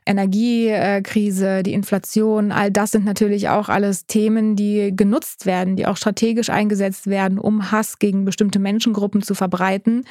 [0.05, 5.97] Energiekrise, die Inflation, all das sind natürlich auch alles Themen, die genutzt werden, die auch
[5.97, 10.05] strategisch eingesetzt werden, um Hass gegen bestimmte Menschengruppen zu verbreiten.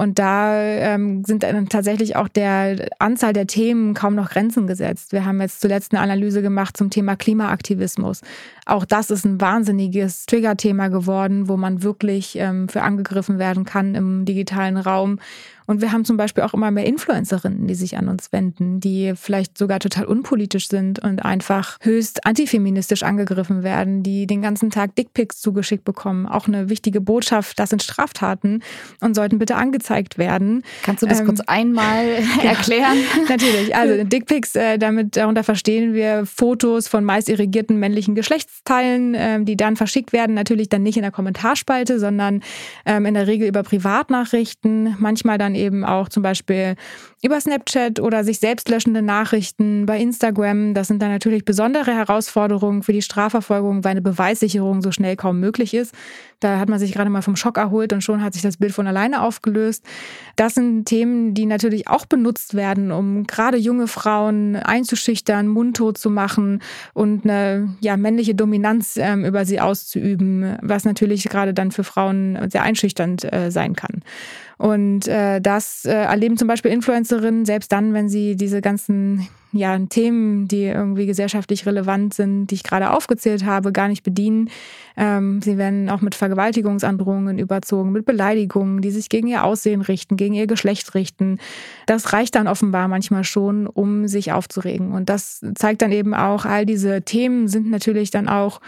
[0.00, 5.12] Und da ähm, sind dann tatsächlich auch der Anzahl der Themen kaum noch Grenzen gesetzt.
[5.12, 8.22] Wir haben jetzt zuletzt eine Analyse gemacht zum Thema Klimaaktivismus.
[8.64, 13.94] Auch das ist ein wahnsinniges Triggerthema geworden, wo man wirklich ähm, für angegriffen werden kann
[13.94, 15.18] im digitalen Raum.
[15.70, 19.12] Und wir haben zum Beispiel auch immer mehr Influencerinnen, die sich an uns wenden, die
[19.14, 24.96] vielleicht sogar total unpolitisch sind und einfach höchst antifeministisch angegriffen werden, die den ganzen Tag
[24.96, 26.26] Dickpics zugeschickt bekommen.
[26.26, 28.64] Auch eine wichtige Botschaft, das sind Straftaten
[29.00, 30.64] und sollten bitte angezeigt werden.
[30.82, 32.04] Kannst du das ähm, kurz einmal
[32.42, 32.96] erklären?
[33.28, 33.72] natürlich.
[33.76, 39.56] Also Dickpics, äh, damit darunter verstehen wir Fotos von meist irrigierten männlichen Geschlechtsteilen, äh, die
[39.56, 40.34] dann verschickt werden.
[40.34, 42.42] Natürlich dann nicht in der Kommentarspalte, sondern
[42.86, 44.96] ähm, in der Regel über Privatnachrichten.
[44.98, 46.74] Manchmal dann eben auch zum Beispiel
[47.22, 50.72] über Snapchat oder sich selbst löschende Nachrichten bei Instagram.
[50.72, 55.38] Das sind dann natürlich besondere Herausforderungen für die Strafverfolgung, weil eine Beweissicherung so schnell kaum
[55.38, 55.94] möglich ist.
[56.40, 58.72] Da hat man sich gerade mal vom Schock erholt und schon hat sich das Bild
[58.72, 59.84] von alleine aufgelöst.
[60.36, 66.08] Das sind Themen, die natürlich auch benutzt werden, um gerade junge Frauen einzuschüchtern, mundtot zu
[66.08, 66.62] machen
[66.94, 72.38] und eine ja, männliche Dominanz ähm, über sie auszuüben, was natürlich gerade dann für Frauen
[72.50, 74.02] sehr einschüchternd äh, sein kann.
[74.60, 76.70] Und äh, das äh, erleben zum Beispiel
[77.10, 82.54] Influencerinnen selbst dann, wenn sie diese ganzen ja, Themen, die irgendwie gesellschaftlich relevant sind, die
[82.54, 84.48] ich gerade aufgezählt habe, gar nicht bedienen.
[84.96, 90.16] Ähm, sie werden auch mit Vergewaltigungsandrohungen überzogen, mit Beleidigungen, die sich gegen ihr Aussehen richten,
[90.16, 91.38] gegen ihr Geschlecht richten.
[91.86, 94.92] Das reicht dann offenbar manchmal schon, um sich aufzuregen.
[94.92, 98.60] Und das zeigt dann eben auch, all diese Themen sind natürlich dann auch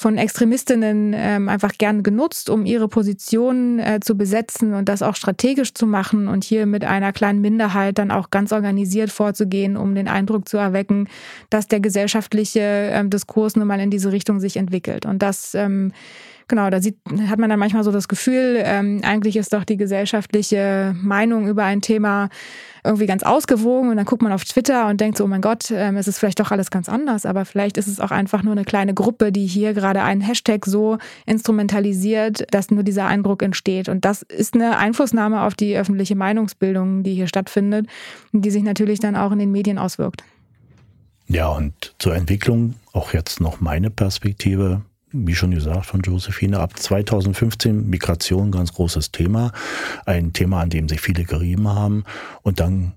[0.00, 5.16] von Extremistinnen ähm, einfach gern genutzt, um ihre Position äh, zu besetzen und das auch
[5.16, 9.96] strategisch zu machen und hier mit einer kleinen Minderheit dann auch ganz organisiert vorzugehen, um
[9.96, 11.08] den Eindruck zu erwecken,
[11.50, 15.04] dass der gesellschaftliche ähm, Diskurs nun mal in diese Richtung sich entwickelt.
[15.04, 15.92] Und das ähm,
[16.48, 16.96] Genau, da sieht,
[17.28, 21.64] hat man dann manchmal so das Gefühl, ähm, eigentlich ist doch die gesellschaftliche Meinung über
[21.64, 22.30] ein Thema
[22.84, 25.70] irgendwie ganz ausgewogen und dann guckt man auf Twitter und denkt so, oh mein Gott,
[25.70, 28.52] ähm, es ist vielleicht doch alles ganz anders, aber vielleicht ist es auch einfach nur
[28.52, 30.96] eine kleine Gruppe, die hier gerade einen Hashtag so
[31.26, 33.90] instrumentalisiert, dass nur dieser Eindruck entsteht.
[33.90, 37.86] Und das ist eine Einflussnahme auf die öffentliche Meinungsbildung, die hier stattfindet,
[38.32, 40.24] die sich natürlich dann auch in den Medien auswirkt.
[41.26, 44.80] Ja, und zur Entwicklung auch jetzt noch meine Perspektive
[45.12, 49.52] wie schon gesagt von Josephine, ab 2015 Migration ganz großes Thema.
[50.06, 52.04] Ein Thema, an dem sich viele gerieben haben.
[52.42, 52.92] Und dann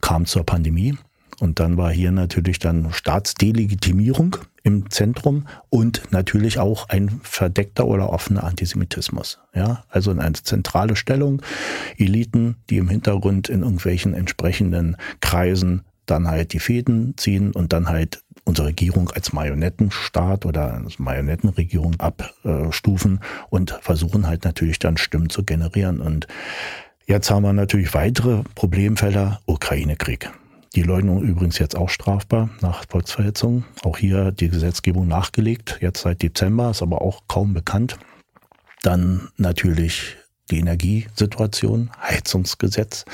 [0.00, 0.96] kam zur Pandemie.
[1.38, 8.10] Und dann war hier natürlich dann Staatsdelegitimierung im Zentrum und natürlich auch ein verdeckter oder
[8.10, 9.38] offener Antisemitismus.
[9.54, 11.42] Ja, also eine zentrale Stellung,
[11.98, 17.88] Eliten, die im Hintergrund in irgendwelchen entsprechenden Kreisen dann halt die Fäden ziehen und dann
[17.88, 23.20] halt unsere Regierung als Marionettenstaat oder als Marionettenregierung abstufen
[23.50, 26.00] und versuchen halt natürlich dann Stimmen zu generieren.
[26.00, 26.26] Und
[27.08, 30.28] Jetzt haben wir natürlich weitere Problemfälle, Ukraine-Krieg.
[30.74, 33.64] Die Leugnung übrigens jetzt auch strafbar nach Volksverhetzung.
[33.84, 37.96] Auch hier die Gesetzgebung nachgelegt, jetzt seit Dezember, ist aber auch kaum bekannt.
[38.82, 40.16] Dann natürlich
[40.50, 43.04] die Energiesituation, Heizungsgesetz.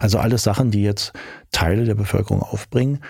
[0.00, 1.12] Also alles Sachen, die jetzt
[1.52, 3.00] Teile der Bevölkerung aufbringen.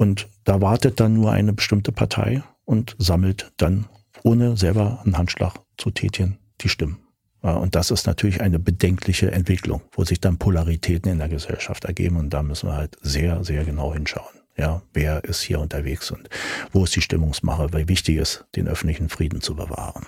[0.00, 3.84] Und da wartet dann nur eine bestimmte Partei und sammelt dann,
[4.22, 6.96] ohne selber einen Handschlag zu tätigen, die Stimmen.
[7.42, 12.16] Und das ist natürlich eine bedenkliche Entwicklung, wo sich dann Polaritäten in der Gesellschaft ergeben.
[12.16, 14.40] Und da müssen wir halt sehr, sehr genau hinschauen.
[14.56, 16.30] Ja, wer ist hier unterwegs und
[16.72, 20.06] wo ist die Stimmungsmache, weil wichtig ist, den öffentlichen Frieden zu bewahren.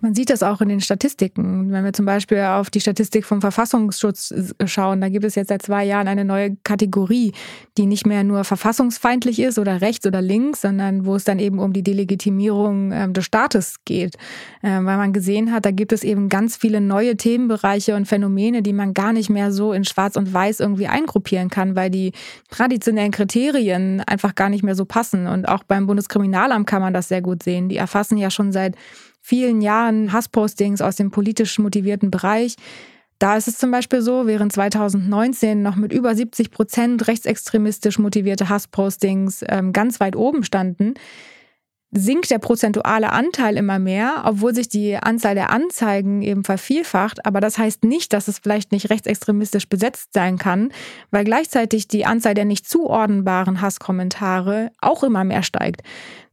[0.00, 1.72] Man sieht das auch in den Statistiken.
[1.72, 4.32] Wenn wir zum Beispiel auf die Statistik vom Verfassungsschutz
[4.66, 7.32] schauen, da gibt es jetzt seit zwei Jahren eine neue Kategorie,
[7.76, 11.58] die nicht mehr nur verfassungsfeindlich ist oder rechts oder links, sondern wo es dann eben
[11.58, 14.16] um die Delegitimierung ähm, des Staates geht.
[14.62, 18.62] Ähm, weil man gesehen hat, da gibt es eben ganz viele neue Themenbereiche und Phänomene,
[18.62, 22.12] die man gar nicht mehr so in Schwarz und Weiß irgendwie eingruppieren kann, weil die
[22.50, 25.26] traditionellen Kriterien einfach gar nicht mehr so passen.
[25.26, 27.68] Und auch beim Bundeskriminalamt kann man das sehr gut sehen.
[27.68, 28.76] Die erfassen ja schon seit
[29.28, 32.56] vielen Jahren Hasspostings aus dem politisch motivierten Bereich.
[33.18, 38.48] Da ist es zum Beispiel so, während 2019 noch mit über 70 Prozent rechtsextremistisch motivierte
[38.48, 40.94] Hasspostings ähm, ganz weit oben standen,
[41.90, 47.26] sinkt der prozentuale Anteil immer mehr, obwohl sich die Anzahl der Anzeigen eben vervielfacht.
[47.26, 50.72] Aber das heißt nicht, dass es vielleicht nicht rechtsextremistisch besetzt sein kann,
[51.10, 55.82] weil gleichzeitig die Anzahl der nicht zuordnenbaren Hasskommentare auch immer mehr steigt.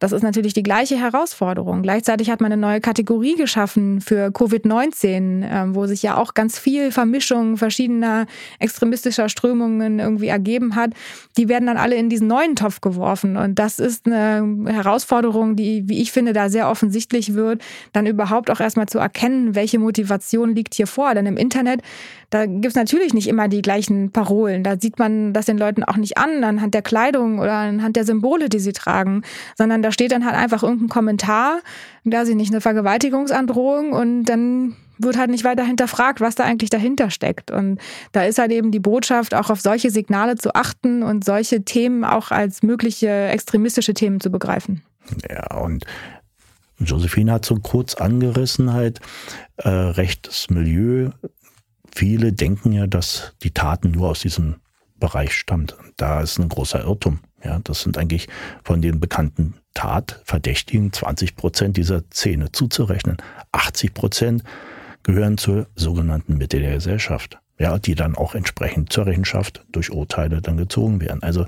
[0.06, 1.82] Das ist natürlich die gleiche Herausforderung.
[1.82, 6.60] Gleichzeitig hat man eine neue Kategorie geschaffen für Covid-19, ähm, wo sich ja auch ganz
[6.60, 8.28] viel Vermischung verschiedener
[8.60, 10.92] extremistischer Strömungen irgendwie ergeben hat.
[11.38, 13.36] Die werden dann alle in diesen neuen Topf geworfen.
[13.36, 18.52] Und das ist eine Herausforderung, die, wie ich finde, da sehr offensichtlich wird, dann überhaupt
[18.52, 21.16] auch erstmal zu erkennen, welche Motivation liegt hier vor.
[21.16, 21.82] Denn im Internet,
[22.36, 24.62] da gibt es natürlich nicht immer die gleichen Parolen.
[24.62, 28.04] Da sieht man das den Leuten auch nicht an, anhand der Kleidung oder anhand der
[28.04, 29.22] Symbole, die sie tragen,
[29.58, 31.60] sondern da steht dann halt einfach irgendein Kommentar,
[32.04, 36.70] da sie nicht eine Vergewaltigungsandrohung und dann wird halt nicht weiter hinterfragt, was da eigentlich
[36.70, 37.52] dahinter steckt.
[37.52, 37.80] Und
[38.12, 42.04] da ist halt eben die Botschaft, auch auf solche Signale zu achten und solche Themen
[42.04, 44.84] auch als mögliche extremistische Themen zu begreifen.
[45.30, 45.86] Ja, und
[46.80, 49.00] Josephine hat so kurz angerissen halt,
[49.58, 51.12] äh, rechtes Milieu.
[51.96, 54.58] Viele denken ja, dass die Taten nur aus diesem
[54.98, 55.78] Bereich stammt.
[55.96, 57.20] Da ist ein großer Irrtum.
[57.42, 58.28] Ja, das sind eigentlich
[58.64, 63.18] von den bekannten Tatverdächtigen 20 Prozent dieser Szene zuzurechnen.
[63.54, 64.44] 80 Prozent
[65.04, 67.40] gehören zur sogenannten Mitte der Gesellschaft.
[67.58, 71.24] Ja, die dann auch entsprechend zur Rechenschaft durch Urteile dann gezogen werden.
[71.24, 71.46] Also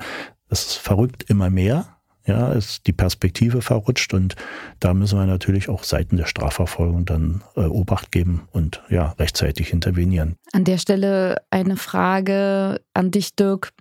[0.49, 1.96] ist verrückt immer mehr.
[2.27, 4.35] Ja, ist die Perspektive verrutscht und
[4.81, 9.71] da müssen wir natürlich auch Seiten der Strafverfolgung dann äh, Obacht geben und ja, rechtzeitig
[9.71, 10.35] intervenieren.
[10.51, 13.71] An der Stelle eine Frage an dich, Dirk.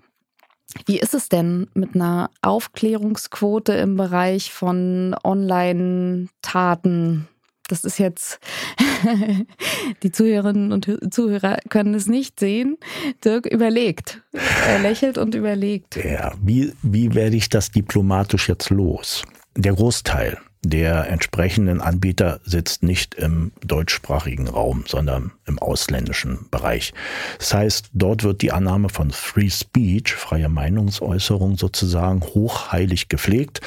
[0.86, 7.28] Wie ist es denn mit einer Aufklärungsquote im Bereich von Online-Taten?
[7.68, 8.38] Das ist jetzt,
[10.02, 12.76] die Zuhörerinnen und Zuhörer können es nicht sehen.
[13.24, 14.22] Dirk überlegt.
[14.68, 15.96] Er lächelt und überlegt.
[15.96, 19.24] Ja, wie, wie werde ich das diplomatisch jetzt los?
[19.56, 26.92] Der Großteil der entsprechenden Anbieter sitzt nicht im deutschsprachigen Raum, sondern im ausländischen Bereich.
[27.38, 33.60] Das heißt, dort wird die Annahme von Free Speech, freie Meinungsäußerung sozusagen hochheilig gepflegt.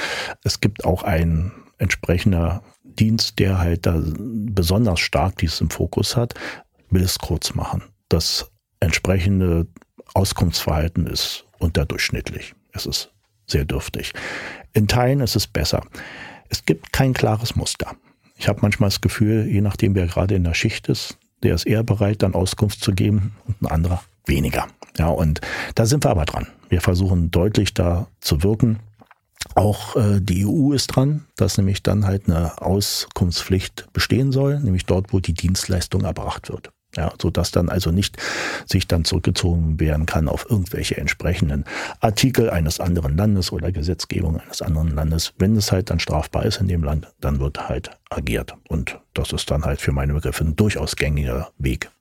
[0.43, 2.63] Es gibt auch ein entsprechender
[2.99, 6.33] Dienst, der halt da besonders stark dies im Fokus hat,
[6.89, 7.83] will es kurz machen.
[8.09, 9.67] Das entsprechende
[10.13, 12.55] Auskunftsverhalten ist unterdurchschnittlich.
[12.71, 13.11] Es ist
[13.47, 14.13] sehr dürftig.
[14.73, 15.83] In Teilen ist es besser.
[16.49, 17.95] Es gibt kein klares Muster.
[18.37, 21.65] Ich habe manchmal das Gefühl, je nachdem, wer gerade in der Schicht ist, der ist
[21.65, 24.67] eher bereit, dann Auskunft zu geben und ein anderer weniger.
[24.97, 25.41] Ja, und
[25.75, 26.47] da sind wir aber dran.
[26.69, 28.79] Wir versuchen deutlich da zu wirken.
[29.55, 34.85] Auch äh, die EU ist dran, dass nämlich dann halt eine Auskunftspflicht bestehen soll, nämlich
[34.85, 36.71] dort, wo die Dienstleistung erbracht wird.
[36.95, 38.17] Ja, so dass dann also nicht
[38.65, 41.63] sich dann zurückgezogen werden kann auf irgendwelche entsprechenden
[41.99, 45.33] Artikel eines anderen Landes oder Gesetzgebung eines anderen Landes.
[45.37, 48.55] Wenn es halt dann strafbar ist in dem Land, dann wird halt agiert.
[48.69, 51.91] Und das ist dann halt für meine Begriffe ein durchaus gängiger Weg.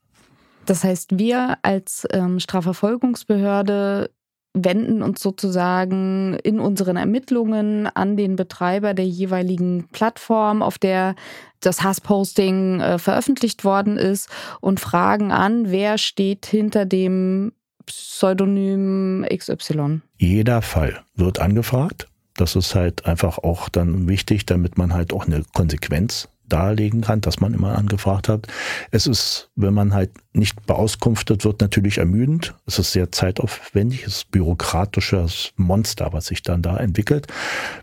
[0.64, 4.10] Das heißt, wir als ähm, Strafverfolgungsbehörde
[4.54, 11.14] wenden uns sozusagen in unseren Ermittlungen an den Betreiber der jeweiligen Plattform, auf der
[11.60, 14.28] das Hassposting äh, veröffentlicht worden ist
[14.60, 17.52] und fragen an, wer steht hinter dem
[17.86, 20.02] Pseudonym XY.
[20.18, 22.08] Jeder Fall wird angefragt.
[22.36, 27.20] Das ist halt einfach auch dann wichtig, damit man halt auch eine Konsequenz darlegen kann,
[27.20, 28.46] dass man immer angefragt hat.
[28.90, 32.54] Es ist, wenn man halt nicht beauskunftet wird, natürlich ermüdend.
[32.66, 37.26] Es ist sehr zeitaufwendig, es ist bürokratisches Monster, was sich dann da entwickelt.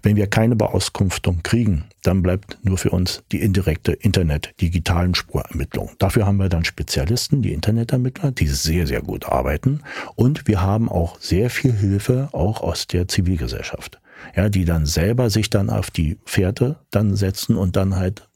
[0.03, 5.91] Wenn wir keine Beauskunftung kriegen, dann bleibt nur für uns die indirekte Internet-digitalen Spurermittlung.
[5.97, 9.81] Dafür haben wir dann Spezialisten, die Internetermittler, die sehr, sehr gut arbeiten.
[10.15, 13.99] Und wir haben auch sehr viel Hilfe, auch aus der Zivilgesellschaft
[14.35, 18.27] ja, die dann selber sich dann auf die Fährte dann setzen und dann halt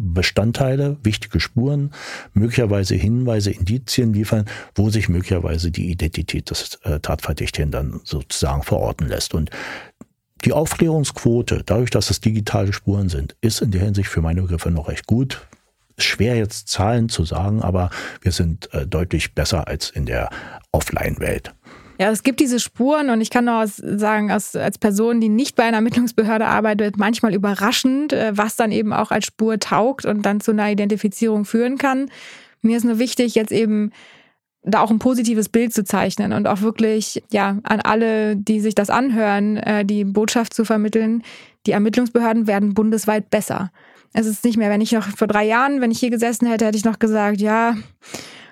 [0.00, 1.92] Bestandteile, wichtige Spuren,
[2.32, 9.08] möglicherweise Hinweise, Indizien liefern, wo sich möglicherweise die Identität des äh, Tatverdächtigen dann sozusagen verorten
[9.08, 9.34] lässt.
[9.34, 9.50] Und
[10.44, 14.70] die Aufklärungsquote, dadurch, dass es digitale Spuren sind, ist in der Hinsicht für meine Begriffe
[14.70, 15.46] noch recht gut.
[15.98, 17.90] Schwer jetzt Zahlen zu sagen, aber
[18.22, 20.30] wir sind äh, deutlich besser als in der
[20.72, 21.52] Offline-Welt.
[22.00, 25.54] Ja, es gibt diese Spuren und ich kann nur sagen, als, als Person, die nicht
[25.54, 30.22] bei einer Ermittlungsbehörde arbeitet, manchmal überraschend, äh, was dann eben auch als Spur taugt und
[30.24, 32.10] dann zu einer Identifizierung führen kann.
[32.62, 33.90] Mir ist nur wichtig, jetzt eben
[34.62, 38.74] da auch ein positives Bild zu zeichnen und auch wirklich ja an alle, die sich
[38.74, 41.22] das anhören, äh, die Botschaft zu vermitteln.
[41.66, 43.72] Die Ermittlungsbehörden werden bundesweit besser.
[44.14, 46.64] Es ist nicht mehr, wenn ich noch vor drei Jahren, wenn ich hier gesessen hätte,
[46.64, 47.76] hätte ich noch gesagt, ja,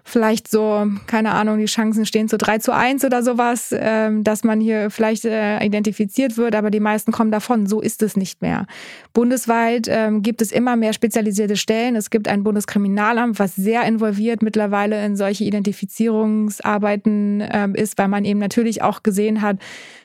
[0.09, 4.45] vielleicht so, keine Ahnung, die Chancen stehen zu 3 zu 1 oder sowas, ähm, dass
[4.45, 7.67] man hier vielleicht äh, identifiziert wird, aber die meisten kommen davon.
[7.67, 8.67] So ist es nicht mehr.
[9.13, 11.97] Bundesweit ähm, gibt es immer mehr spezialisierte Stellen.
[11.97, 18.25] Es gibt ein Bundeskriminalamt, was sehr involviert mittlerweile in solche Identifizierungsarbeiten ähm, ist, weil man
[18.25, 19.59] eben natürlich auch gesehen hat,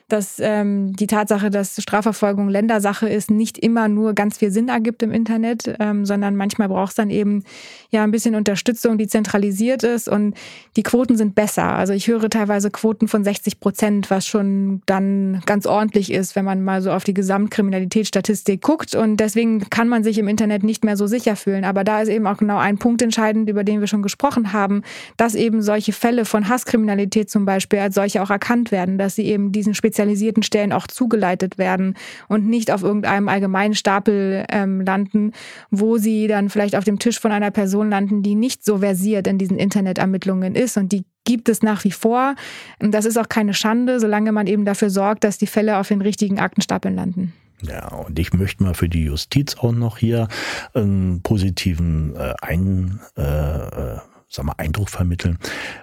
[0.08, 5.02] dass ähm, die Tatsache, dass Strafverfolgung Ländersache ist, nicht immer nur ganz viel Sinn ergibt
[5.02, 7.42] im Internet, ähm, sondern manchmal braucht es dann eben
[7.90, 10.34] ja ein bisschen Unterstützung, die zentralisiert ist und
[10.76, 11.64] die Quoten sind besser.
[11.64, 16.44] Also ich höre teilweise Quoten von 60 Prozent, was schon dann ganz ordentlich ist, wenn
[16.44, 20.84] man mal so auf die Gesamtkriminalitätsstatistik guckt und deswegen kann man sich im Internet nicht
[20.84, 21.64] mehr so sicher fühlen.
[21.64, 24.82] Aber da ist eben auch genau ein Punkt entscheidend, über den wir schon gesprochen haben,
[25.16, 29.24] dass eben solche Fälle von Hasskriminalität zum Beispiel als solche auch erkannt werden, dass sie
[29.24, 31.94] eben diesen speziellen spezialisierten Stellen auch zugeleitet werden
[32.28, 35.30] und nicht auf irgendeinem allgemeinen Stapel ähm, landen,
[35.70, 39.28] wo sie dann vielleicht auf dem Tisch von einer Person landen, die nicht so versiert
[39.28, 42.34] in diesen Internetermittlungen ist und die gibt es nach wie vor.
[42.82, 45.88] Und das ist auch keine Schande, solange man eben dafür sorgt, dass die Fälle auf
[45.88, 47.32] den richtigen Aktenstapeln landen.
[47.62, 50.26] Ja, und ich möchte mal für die Justiz auch noch hier
[50.74, 53.98] einen positiven äh, Ein, äh, äh
[54.34, 55.38] sag mal, Eindruck vermitteln.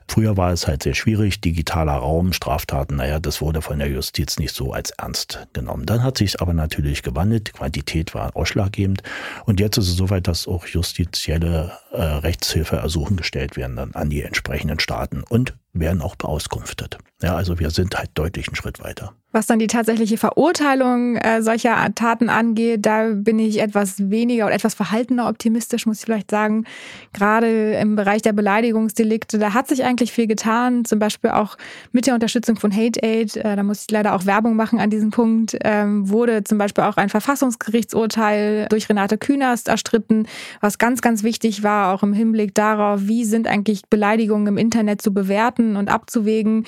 [0.07, 4.37] Früher war es halt sehr schwierig, digitaler Raum, Straftaten, naja, das wurde von der Justiz
[4.37, 5.85] nicht so als ernst genommen.
[5.85, 9.03] Dann hat sich aber natürlich gewandelt, die Quantität war ausschlaggebend
[9.45, 14.21] und jetzt ist es soweit, dass auch justizielle äh, Rechtshilfeersuchen gestellt werden dann an die
[14.21, 16.97] entsprechenden Staaten und werden auch beauskunftet.
[17.21, 19.13] Ja, also wir sind halt deutlich einen Schritt weiter.
[19.33, 24.55] Was dann die tatsächliche Verurteilung äh, solcher Taten angeht, da bin ich etwas weniger oder
[24.55, 26.65] etwas verhaltener optimistisch, muss ich vielleicht sagen.
[27.13, 30.83] Gerade im Bereich der Beleidigungsdelikte, da hat sich eigentlich viel getan.
[30.83, 31.57] Zum Beispiel auch
[31.93, 34.89] mit der Unterstützung von Hate Aid, äh, da muss ich leider auch Werbung machen an
[34.89, 40.27] diesem Punkt, ähm, wurde zum Beispiel auch ein Verfassungsgerichtsurteil durch Renate Künast erstritten,
[40.59, 45.01] was ganz, ganz wichtig war, auch im Hinblick darauf, wie sind eigentlich Beleidigungen im Internet
[45.01, 46.65] zu bewerten und abzuwägen.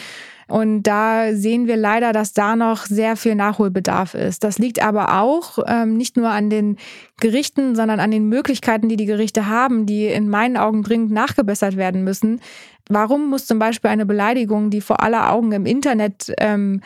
[0.47, 4.43] Und da sehen wir leider, dass da noch sehr viel Nachholbedarf ist.
[4.43, 6.77] Das liegt aber auch ähm, nicht nur an den
[7.19, 11.77] Gerichten, sondern an den Möglichkeiten, die die Gerichte haben, die in meinen Augen dringend nachgebessert
[11.77, 12.41] werden müssen.
[12.89, 16.81] Warum muss zum Beispiel eine Beleidigung, die vor aller Augen im Internet ähm,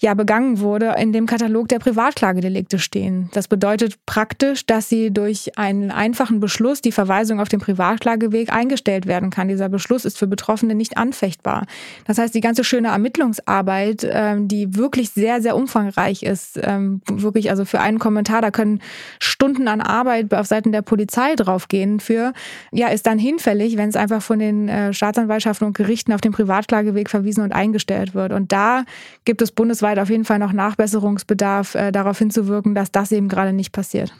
[0.00, 3.28] ja begangen wurde, in dem Katalog der Privatklagedelikte stehen.
[3.34, 9.06] Das bedeutet praktisch, dass sie durch einen einfachen Beschluss, die Verweisung auf den Privatklageweg, eingestellt
[9.06, 9.48] werden kann.
[9.48, 11.66] Dieser Beschluss ist für Betroffene nicht anfechtbar.
[12.06, 17.50] Das heißt, die ganze schöne Ermittlungsarbeit, ähm, die wirklich sehr, sehr umfangreich ist, ähm, wirklich
[17.50, 18.80] also für einen Kommentar, da können
[19.18, 22.32] Stunden an Arbeit auf Seiten der Polizei draufgehen für,
[22.72, 26.32] ja, ist dann hinfällig, wenn es einfach von den äh, Staatsanwaltschaften und Gerichten auf den
[26.32, 28.32] Privatklageweg verwiesen und eingestellt wird.
[28.32, 28.84] Und da
[29.26, 33.28] gibt es bundesweit bundesweit auf jeden Fall noch Nachbesserungsbedarf, äh, darauf hinzuwirken, dass das eben
[33.28, 34.12] gerade nicht passiert.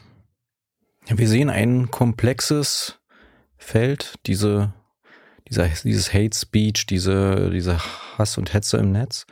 [1.07, 2.99] Wir sehen ein komplexes
[3.57, 4.73] Feld, diese,
[5.47, 7.79] dieser, dieses Hate Speech, diese, diese
[8.17, 9.25] Hass und Hetze im Netz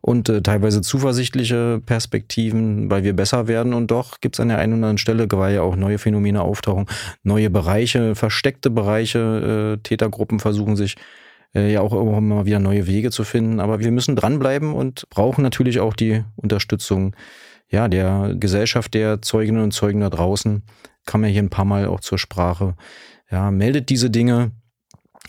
[0.00, 4.58] und äh, teilweise zuversichtliche Perspektiven, weil wir besser werden und doch gibt es an der
[4.58, 6.86] einen oder anderen Stelle, weil ja auch neue Phänomene auftauchen,
[7.22, 10.96] neue Bereiche, versteckte Bereiche, äh, Tätergruppen versuchen sich
[11.54, 13.60] äh, ja auch immer wieder neue Wege zu finden.
[13.60, 17.14] Aber wir müssen dranbleiben und brauchen natürlich auch die Unterstützung
[17.68, 20.62] ja, der Gesellschaft der Zeuginnen und Zeugen da draußen.
[21.06, 22.74] Kam ja hier ein paar Mal auch zur Sprache.
[23.30, 24.50] Ja, meldet diese Dinge,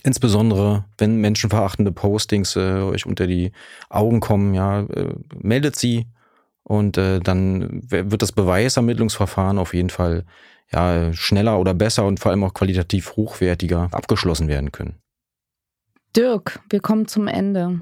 [0.04, 3.52] insbesondere wenn menschenverachtende Postings äh, euch unter die
[3.90, 6.08] Augen kommen, ja, äh, meldet sie
[6.64, 10.26] Und äh, dann wird das Beweisermittlungsverfahren auf jeden Fall
[10.72, 14.96] ja, schneller oder besser und vor allem auch qualitativ hochwertiger abgeschlossen werden können.
[16.16, 17.82] Dirk, wir kommen zum Ende.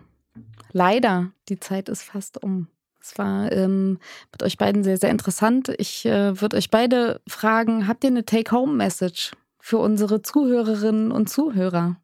[0.71, 2.67] Leider, die Zeit ist fast um.
[3.01, 3.97] Es war ähm,
[4.32, 5.69] mit euch beiden sehr, sehr interessant.
[5.77, 11.95] Ich äh, würde euch beide fragen, habt ihr eine Take-Home-Message für unsere Zuhörerinnen und Zuhörer?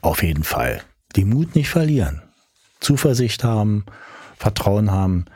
[0.00, 0.82] Auf jeden Fall.
[1.16, 2.22] Die Mut nicht verlieren.
[2.80, 3.84] Zuversicht haben,
[4.36, 5.26] Vertrauen haben.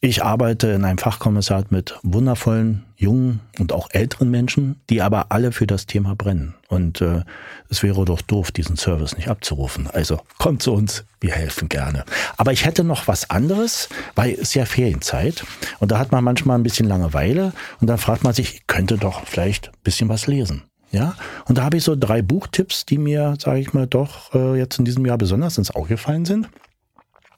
[0.00, 5.52] Ich arbeite in einem Fachkommissat mit wundervollen jungen und auch älteren Menschen, die aber alle
[5.52, 6.54] für das Thema brennen.
[6.68, 7.22] Und äh,
[7.68, 9.88] es wäre doch doof, diesen Service nicht abzurufen.
[9.92, 12.04] Also kommt zu uns, wir helfen gerne.
[12.36, 15.44] Aber ich hätte noch was anderes, weil es ja Ferienzeit
[15.78, 18.98] und da hat man manchmal ein bisschen Langeweile und dann fragt man sich, ich könnte
[18.98, 20.64] doch vielleicht ein bisschen was lesen.
[20.92, 24.56] Ja, und da habe ich so drei Buchtipps, die mir, sage ich mal, doch äh,
[24.56, 26.48] jetzt in diesem Jahr besonders ins Auge gefallen sind.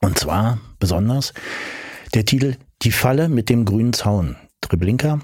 [0.01, 1.33] Und zwar besonders
[2.13, 4.37] der Titel Die Falle mit dem grünen Zaun.
[4.61, 5.19] Treblinka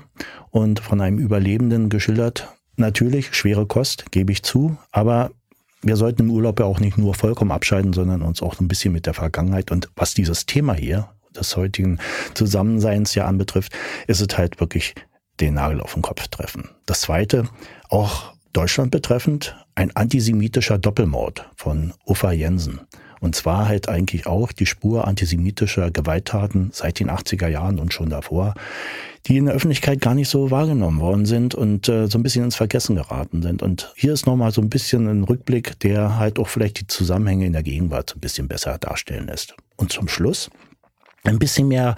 [0.50, 2.55] und von einem Überlebenden geschildert.
[2.78, 5.32] Natürlich schwere Kost, gebe ich zu, aber
[5.82, 8.92] wir sollten im Urlaub ja auch nicht nur vollkommen abschalten, sondern uns auch ein bisschen
[8.92, 12.00] mit der Vergangenheit und was dieses Thema hier des heutigen
[12.34, 13.74] Zusammenseins ja anbetrifft,
[14.08, 14.96] ist es halt wirklich
[15.40, 16.70] den Nagel auf den Kopf treffen.
[16.86, 17.48] Das zweite,
[17.90, 22.80] auch Deutschland betreffend, ein antisemitischer Doppelmord von Uffa Jensen.
[23.26, 28.12] Und zwar halt eigentlich auch die Spur antisemitischer Gewalttaten seit den 80er Jahren und schon
[28.12, 28.54] davor,
[29.26, 32.44] die in der Öffentlichkeit gar nicht so wahrgenommen worden sind und äh, so ein bisschen
[32.44, 33.64] ins Vergessen geraten sind.
[33.64, 37.48] Und hier ist nochmal so ein bisschen ein Rückblick, der halt auch vielleicht die Zusammenhänge
[37.48, 39.56] in der Gegenwart ein bisschen besser darstellen lässt.
[39.76, 40.52] Und zum Schluss
[41.24, 41.96] ein bisschen mehr,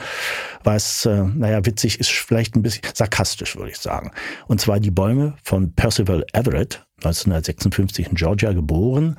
[0.63, 4.11] was, äh, naja, witzig ist, vielleicht ein bisschen sarkastisch, würde ich sagen.
[4.47, 9.17] Und zwar die Bäume von Percival Everett, 1956 in Georgia geboren,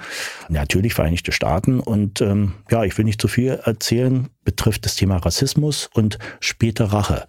[0.49, 1.81] natürlich Vereinigte Staaten.
[1.81, 6.93] Und ähm, ja, ich will nicht zu viel erzählen, betrifft das Thema Rassismus und späte
[6.93, 7.29] Rache.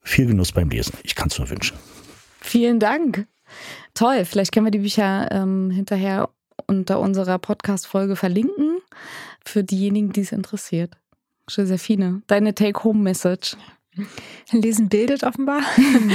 [0.00, 0.94] Viel Genuss beim Lesen.
[1.02, 1.76] Ich kann es nur wünschen.
[2.40, 3.26] Vielen Dank.
[3.94, 4.24] Toll.
[4.24, 6.28] Vielleicht können wir die Bücher ähm, hinterher
[6.66, 8.78] unter unserer Podcast-Folge verlinken
[9.44, 10.96] für diejenigen, die es interessiert.
[11.48, 13.56] Josephine, deine Take-Home-Message.
[14.52, 15.62] Lesen bildet offenbar.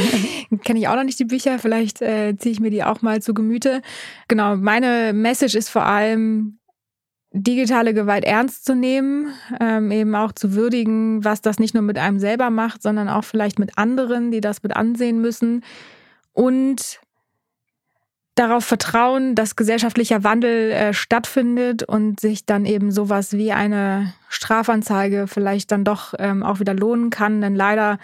[0.64, 1.60] Kenne ich auch noch nicht die Bücher.
[1.60, 3.82] Vielleicht äh, ziehe ich mir die auch mal zu Gemüte.
[4.28, 6.60] Genau, meine Message ist vor allem,
[7.34, 11.98] digitale Gewalt ernst zu nehmen, ähm, eben auch zu würdigen, was das nicht nur mit
[11.98, 15.64] einem selber macht, sondern auch vielleicht mit anderen, die das mit ansehen müssen.
[16.32, 17.00] Und
[18.36, 25.28] darauf vertrauen, dass gesellschaftlicher Wandel äh, stattfindet und sich dann eben sowas wie eine Strafanzeige
[25.28, 27.42] vielleicht dann doch ähm, auch wieder lohnen kann.
[27.42, 28.00] Denn leider,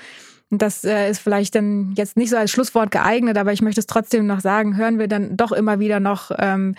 [0.52, 3.88] das äh, ist vielleicht dann jetzt nicht so als Schlusswort geeignet, aber ich möchte es
[3.88, 6.76] trotzdem noch sagen, hören wir dann doch immer wieder noch ähm,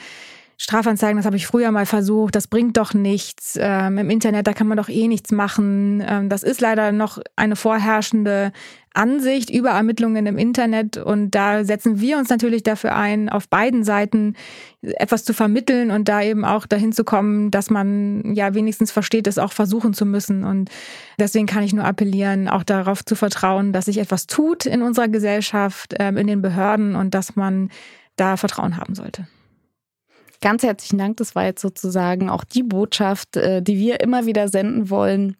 [0.63, 3.59] Strafanzeigen, das habe ich früher mal versucht, das bringt doch nichts.
[3.59, 6.05] Ähm, Im Internet, da kann man doch eh nichts machen.
[6.07, 8.53] Ähm, das ist leider noch eine vorherrschende
[8.95, 10.97] Ansicht über Ermittlungen im Internet.
[10.97, 14.35] Und da setzen wir uns natürlich dafür ein, auf beiden Seiten
[14.83, 19.27] etwas zu vermitteln und da eben auch dahin zu kommen, dass man ja wenigstens versteht,
[19.27, 20.45] es auch versuchen zu müssen.
[20.45, 20.71] Und
[21.19, 25.09] deswegen kann ich nur appellieren, auch darauf zu vertrauen, dass sich etwas tut in unserer
[25.09, 27.71] Gesellschaft, ähm, in den Behörden und dass man
[28.17, 29.27] da Vertrauen haben sollte.
[30.43, 31.19] Ganz herzlichen Dank.
[31.19, 35.37] Das war jetzt sozusagen auch die Botschaft, äh, die wir immer wieder senden wollen.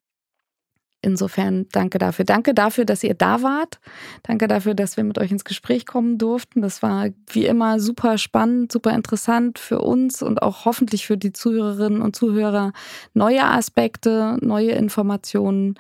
[1.03, 2.27] Insofern danke dafür.
[2.27, 3.81] Danke dafür, dass ihr da wart.
[4.23, 6.61] Danke dafür, dass wir mit euch ins Gespräch kommen durften.
[6.61, 11.33] Das war wie immer super spannend, super interessant für uns und auch hoffentlich für die
[11.33, 12.73] Zuhörerinnen und Zuhörer.
[13.15, 15.77] Neue Aspekte, neue Informationen.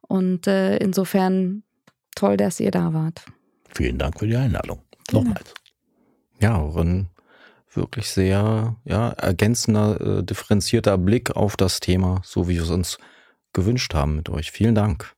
[0.00, 1.62] Und äh, insofern
[2.16, 3.24] toll, dass ihr da wart.
[3.74, 4.80] Vielen Dank für die Einladung.
[5.12, 5.54] Nochmals.
[6.40, 7.08] Ja, auch ein
[7.72, 12.98] wirklich sehr ja, ergänzender, äh, differenzierter Blick auf das Thema, so wie es uns
[13.54, 14.50] gewünscht haben mit euch.
[14.50, 15.14] Vielen Dank.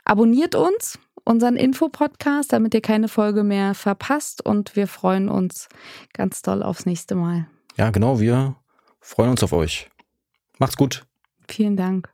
[0.05, 4.45] Abonniert uns unseren Infopodcast, damit ihr keine Folge mehr verpasst.
[4.45, 5.71] Und wir freuen uns
[6.13, 7.47] ganz doll aufs nächste Mal.
[7.79, 8.57] Ja, genau, wir
[9.01, 9.89] freuen uns auf euch.
[10.59, 11.08] Macht's gut.
[11.49, 12.11] Vielen Dank.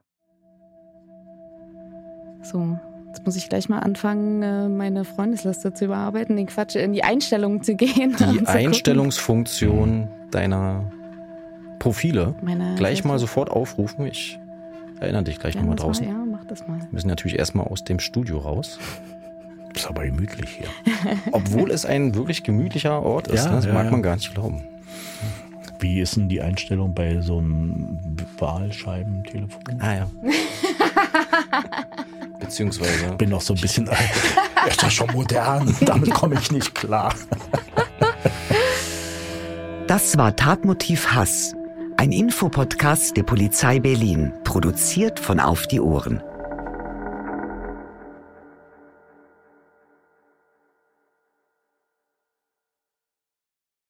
[2.43, 2.79] So,
[3.09, 7.03] jetzt muss ich gleich mal anfangen, äh, meine Freundesliste zu überarbeiten, den Quatsch in die
[7.05, 8.17] Einstellungen zu gehen.
[8.19, 10.91] Die Einstellungsfunktion deiner
[11.79, 14.07] Profile Meine gleich mal sofort aufrufen.
[14.07, 14.39] Ich
[15.01, 16.07] erinnere dich gleich ja, nochmal draußen.
[16.07, 16.79] Mal, ja, mach das mal.
[16.79, 18.79] Wir müssen natürlich erstmal aus dem Studio raus.
[19.75, 20.69] Ist aber gemütlich hier.
[21.33, 23.35] Obwohl es ein wirklich gemütlicher Ort ist.
[23.45, 23.57] Ja, ne?
[23.57, 23.91] das ja, mag ja.
[23.91, 24.63] man gar nicht glauben.
[25.85, 27.99] Wie ist denn die Einstellung bei so einem
[28.39, 29.61] Wahlscheibentelefon?
[29.81, 30.11] Ah ja.
[32.41, 33.15] beziehungsweise.
[33.19, 33.95] Bin noch so ein bisschen, äh,
[34.67, 37.15] ist ja schon modern, damit komme ich nicht klar.
[39.87, 41.55] Das war Tatmotiv Hass,
[41.99, 46.23] ein Infopodcast der Polizei Berlin, produziert von Auf die Ohren.